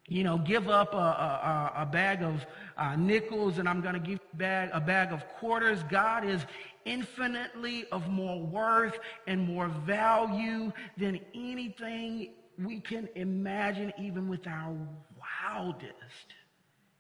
you 0.08 0.24
know, 0.24 0.38
give 0.38 0.70
up 0.70 0.94
a, 0.94 0.98
a, 0.98 1.72
a 1.78 1.86
bag 1.86 2.24
of 2.24 2.46
uh, 2.78 2.96
nickels 2.96 3.58
and 3.58 3.68
I'm 3.68 3.82
going 3.82 3.94
to 3.94 4.00
give 4.00 4.20
bag, 4.34 4.70
a 4.74 4.82
bag 4.82 5.12
of 5.12 5.28
quarters. 5.28 5.84
God 5.90 6.26
is 6.26 6.46
infinitely 6.86 7.86
of 7.92 8.08
more 8.10 8.42
worth 8.42 8.98
and 9.28 9.46
more 9.46 9.68
value 9.68 10.72
than 10.98 11.20
anything 11.34 12.32
we 12.58 12.80
can 12.80 13.08
imagine, 13.16 13.94
even 13.98 14.28
with 14.28 14.46
our 14.48 14.76
wildest 15.18 16.34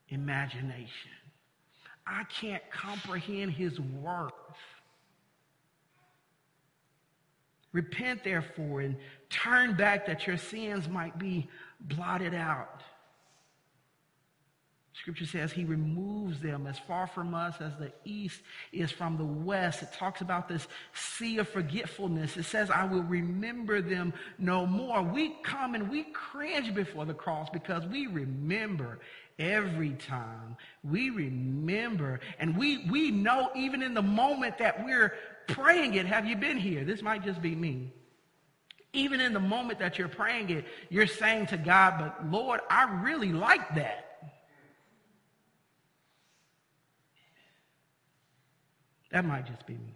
imagination. 0.09 1.11
I 2.05 2.23
can't 2.25 2.63
comprehend 2.71 3.51
his 3.51 3.79
worth. 3.79 4.33
Repent, 7.71 8.23
therefore, 8.23 8.81
and 8.81 8.97
turn 9.29 9.75
back 9.75 10.07
that 10.07 10.25
your 10.25 10.37
sins 10.37 10.89
might 10.89 11.19
be 11.19 11.47
blotted 11.79 12.33
out. 12.33 12.81
Scripture 14.99 15.25
says 15.25 15.53
he 15.53 15.63
removes 15.63 16.41
them 16.41 16.67
as 16.67 16.77
far 16.79 17.07
from 17.07 17.33
us 17.33 17.55
as 17.61 17.71
the 17.77 17.91
east 18.03 18.41
is 18.73 18.91
from 18.91 19.17
the 19.17 19.23
west. 19.23 19.81
It 19.81 19.93
talks 19.93 20.19
about 20.19 20.49
this 20.49 20.67
sea 20.93 21.37
of 21.37 21.47
forgetfulness. 21.47 22.35
It 22.35 22.43
says, 22.43 22.69
I 22.69 22.83
will 22.83 23.03
remember 23.03 23.81
them 23.81 24.13
no 24.37 24.65
more. 24.65 25.01
We 25.01 25.37
come 25.41 25.73
and 25.73 25.89
we 25.89 26.03
cringe 26.11 26.73
before 26.73 27.05
the 27.05 27.13
cross 27.13 27.49
because 27.49 27.85
we 27.85 28.07
remember 28.07 28.99
every 29.39 29.91
time. 29.91 30.57
We 30.83 31.09
remember 31.09 32.19
and 32.37 32.55
we, 32.57 32.85
we 32.89 33.09
know 33.09 33.49
even 33.55 33.81
in 33.81 33.93
the 33.93 34.01
moment 34.01 34.57
that 34.59 34.85
we're 34.85 35.13
praying 35.47 35.95
it. 35.95 36.05
Have 36.05 36.27
you 36.27 36.35
been 36.35 36.57
here? 36.57 36.83
This 36.83 37.01
might 37.01 37.23
just 37.23 37.41
be 37.41 37.55
me. 37.55 37.91
Even 38.93 39.21
in 39.21 39.33
the 39.33 39.39
moment 39.39 39.79
that 39.79 39.97
you're 39.97 40.07
praying 40.07 40.49
it, 40.49 40.65
you're 40.89 41.07
saying 41.07 41.47
to 41.47 41.57
God, 41.57 41.99
but 41.99 42.31
Lord, 42.31 42.59
I 42.69 43.01
really 43.01 43.31
like 43.31 43.75
that. 43.75 44.05
That 49.11 49.25
might 49.25 49.47
just 49.47 49.65
be 49.65 49.73
me. 49.73 49.93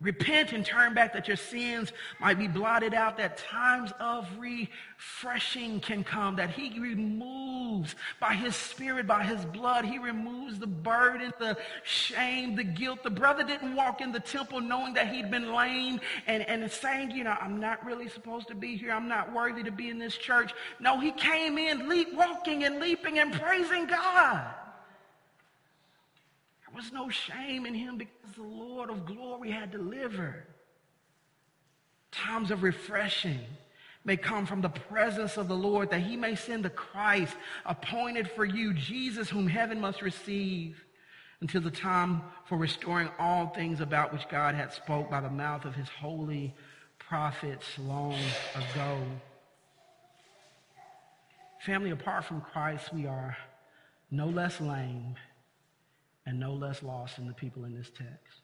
Repent 0.00 0.54
and 0.54 0.64
turn 0.64 0.94
back 0.94 1.12
that 1.12 1.28
your 1.28 1.36
sins 1.36 1.92
might 2.20 2.38
be 2.38 2.48
blotted 2.48 2.94
out, 2.94 3.18
that 3.18 3.36
times 3.36 3.92
of 4.00 4.26
refreshing 4.38 5.78
can 5.80 6.02
come, 6.02 6.36
that 6.36 6.48
he 6.48 6.80
removes 6.80 7.94
by 8.18 8.32
his 8.32 8.56
spirit, 8.56 9.06
by 9.06 9.22
his 9.22 9.44
blood, 9.44 9.84
he 9.84 9.98
removes 9.98 10.58
the 10.58 10.66
burden, 10.66 11.34
the 11.38 11.54
shame, 11.82 12.56
the 12.56 12.64
guilt. 12.64 13.02
The 13.02 13.10
brother 13.10 13.44
didn't 13.44 13.76
walk 13.76 14.00
in 14.00 14.10
the 14.10 14.20
temple 14.20 14.62
knowing 14.62 14.94
that 14.94 15.12
he'd 15.12 15.30
been 15.30 15.52
lame 15.52 16.00
and, 16.26 16.48
and 16.48 16.70
saying, 16.72 17.10
you 17.10 17.24
know, 17.24 17.36
I'm 17.38 17.60
not 17.60 17.84
really 17.84 18.08
supposed 18.08 18.48
to 18.48 18.54
be 18.54 18.76
here. 18.76 18.92
I'm 18.92 19.08
not 19.08 19.34
worthy 19.34 19.62
to 19.64 19.70
be 19.70 19.90
in 19.90 19.98
this 19.98 20.16
church. 20.16 20.54
No, 20.80 20.98
he 20.98 21.12
came 21.12 21.58
in 21.58 21.90
leap, 21.90 22.14
walking 22.14 22.64
and 22.64 22.80
leaping 22.80 23.18
and 23.18 23.34
praising 23.34 23.86
God. 23.86 24.46
Was 26.80 26.92
no 26.92 27.10
shame 27.10 27.66
in 27.66 27.74
him 27.74 27.98
because 27.98 28.32
the 28.34 28.42
Lord 28.42 28.88
of 28.88 29.04
glory 29.04 29.50
had 29.50 29.70
delivered. 29.70 30.46
Times 32.10 32.50
of 32.50 32.62
refreshing 32.62 33.40
may 34.02 34.16
come 34.16 34.46
from 34.46 34.62
the 34.62 34.70
presence 34.70 35.36
of 35.36 35.46
the 35.46 35.54
Lord 35.54 35.90
that 35.90 36.00
he 36.00 36.16
may 36.16 36.34
send 36.34 36.64
the 36.64 36.70
Christ 36.70 37.36
appointed 37.66 38.30
for 38.30 38.46
you, 38.46 38.72
Jesus, 38.72 39.28
whom 39.28 39.46
heaven 39.46 39.78
must 39.78 40.00
receive 40.00 40.82
until 41.42 41.60
the 41.60 41.70
time 41.70 42.22
for 42.46 42.56
restoring 42.56 43.10
all 43.18 43.48
things 43.48 43.82
about 43.82 44.10
which 44.10 44.26
God 44.30 44.54
had 44.54 44.72
spoke 44.72 45.10
by 45.10 45.20
the 45.20 45.28
mouth 45.28 45.66
of 45.66 45.74
his 45.74 45.90
holy 45.90 46.54
prophets 46.98 47.78
long 47.78 48.16
ago. 48.54 49.02
Family, 51.60 51.90
apart 51.90 52.24
from 52.24 52.40
Christ, 52.40 52.90
we 52.94 53.06
are 53.06 53.36
no 54.10 54.28
less 54.28 54.62
lame 54.62 55.16
and 56.26 56.38
no 56.38 56.52
less 56.52 56.82
lost 56.82 57.16
than 57.16 57.26
the 57.26 57.34
people 57.34 57.64
in 57.64 57.74
this 57.74 57.90
text. 57.96 58.42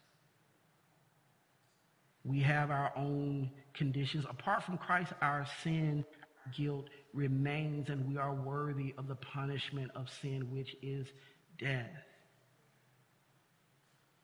We 2.25 2.41
have 2.41 2.71
our 2.71 2.93
own 2.97 3.51
conditions. 3.75 4.25
Apart 4.29 4.65
from 4.65 4.79
Christ, 4.79 5.13
our 5.23 5.47
sin, 5.63 6.05
guilt 6.57 6.89
remains, 7.13 7.89
and 7.89 8.07
we 8.09 8.17
are 8.17 8.35
worthy 8.35 8.95
of 8.99 9.07
the 9.07 9.15
punishment 9.15 9.91
of 9.95 10.11
sin, 10.21 10.51
which 10.51 10.77
is 10.83 11.07
death. 11.59 11.87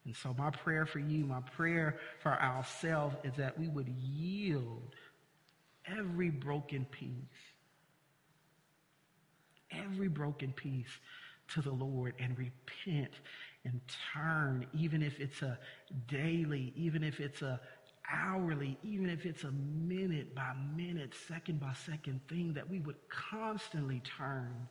And 0.04 0.16
so, 0.16 0.34
my 0.36 0.50
prayer 0.50 0.84
for 0.84 0.98
you, 0.98 1.24
my 1.24 1.40
prayer 1.56 1.98
for 2.20 2.32
ourselves, 2.32 3.14
is 3.22 3.34
that 3.36 3.56
we 3.58 3.68
would 3.68 3.88
yield 3.88 4.94
every 5.86 6.30
broken 6.30 6.84
piece, 6.86 7.12
every 9.70 10.08
broken 10.08 10.52
piece 10.52 10.90
to 11.48 11.62
the 11.62 11.72
Lord 11.72 12.14
and 12.18 12.36
repent 12.38 13.12
and 13.64 13.80
turn, 14.12 14.66
even 14.72 15.02
if 15.02 15.20
it's 15.20 15.42
a 15.42 15.58
daily, 16.08 16.72
even 16.76 17.04
if 17.04 17.20
it's 17.20 17.42
a 17.42 17.60
hourly, 18.10 18.78
even 18.82 19.08
if 19.08 19.24
it's 19.24 19.44
a 19.44 19.50
minute 19.50 20.34
by 20.34 20.52
minute, 20.76 21.14
second 21.28 21.60
by 21.60 21.72
second 21.72 22.20
thing, 22.28 22.52
that 22.54 22.68
we 22.68 22.80
would 22.80 22.96
constantly 23.08 24.02
turn 24.18 24.68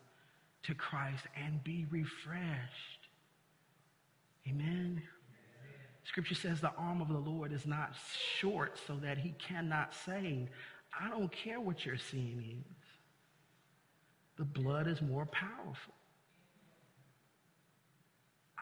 to 0.63 0.75
Christ 0.75 1.25
and 1.35 1.63
be 1.63 1.85
refreshed. 1.89 3.07
Amen. 4.47 5.01
Scripture 6.03 6.35
says 6.35 6.59
the 6.59 6.73
arm 6.77 7.01
of 7.01 7.07
the 7.07 7.17
Lord 7.17 7.53
is 7.53 7.65
not 7.65 7.95
short 8.39 8.79
so 8.87 8.95
that 8.97 9.17
he 9.17 9.33
cannot 9.37 9.93
save. 9.93 10.49
I 10.99 11.09
don't 11.09 11.31
care 11.31 11.59
what 11.59 11.85
your 11.85 11.97
sin 11.97 12.63
is. 12.65 12.75
The 14.37 14.45
blood 14.45 14.87
is 14.87 15.01
more 15.01 15.27
powerful. 15.27 15.93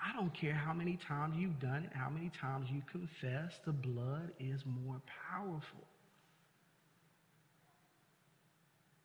I 0.01 0.15
don't 0.15 0.33
care 0.33 0.53
how 0.53 0.73
many 0.73 0.97
times 0.97 1.35
you've 1.38 1.59
done 1.59 1.83
it, 1.83 1.91
how 1.93 2.09
many 2.09 2.31
times 2.39 2.69
you 2.71 2.81
confess, 2.91 3.59
the 3.65 3.73
blood 3.73 4.31
is 4.39 4.63
more 4.65 5.01
powerful. 5.29 5.88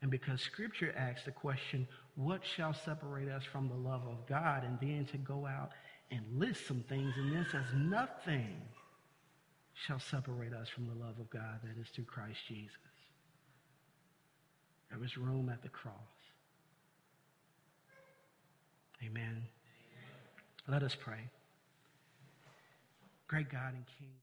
And 0.03 0.11
because 0.11 0.41
scripture 0.41 0.95
asks 0.97 1.25
the 1.25 1.33
question, 1.33 1.89
what 2.15 2.43
shall 2.45 2.75
separate 2.75 3.29
us 3.29 3.43
from 3.43 3.69
the 3.69 3.75
love 3.75 4.03
of 4.07 4.27
God? 4.29 4.63
And 4.63 4.79
then 4.81 5.07
to 5.07 5.17
go 5.17 5.47
out 5.47 5.71
and 6.11 6.21
list 6.39 6.67
some 6.67 6.85
things 6.89 7.15
in 7.17 7.31
this 7.31 7.49
as 7.55 7.75
nothing 7.75 8.61
shall 9.87 9.99
separate 9.99 10.53
us 10.53 10.69
from 10.69 10.87
the 10.87 10.95
love 10.95 11.19
of 11.19 11.29
God 11.31 11.61
that 11.65 11.81
is 11.81 11.89
through 11.89 12.05
Christ 12.05 12.39
Jesus. 12.47 12.77
There 14.91 14.99
was 14.99 15.17
room 15.17 15.49
at 15.49 15.63
the 15.63 15.69
cross. 15.69 15.95
Amen. 19.05 19.43
Let 20.67 20.83
us 20.83 20.97
pray. 20.99 21.31
Great 23.29 23.51
God 23.51 23.75
and 23.75 23.85
King. 23.99 24.15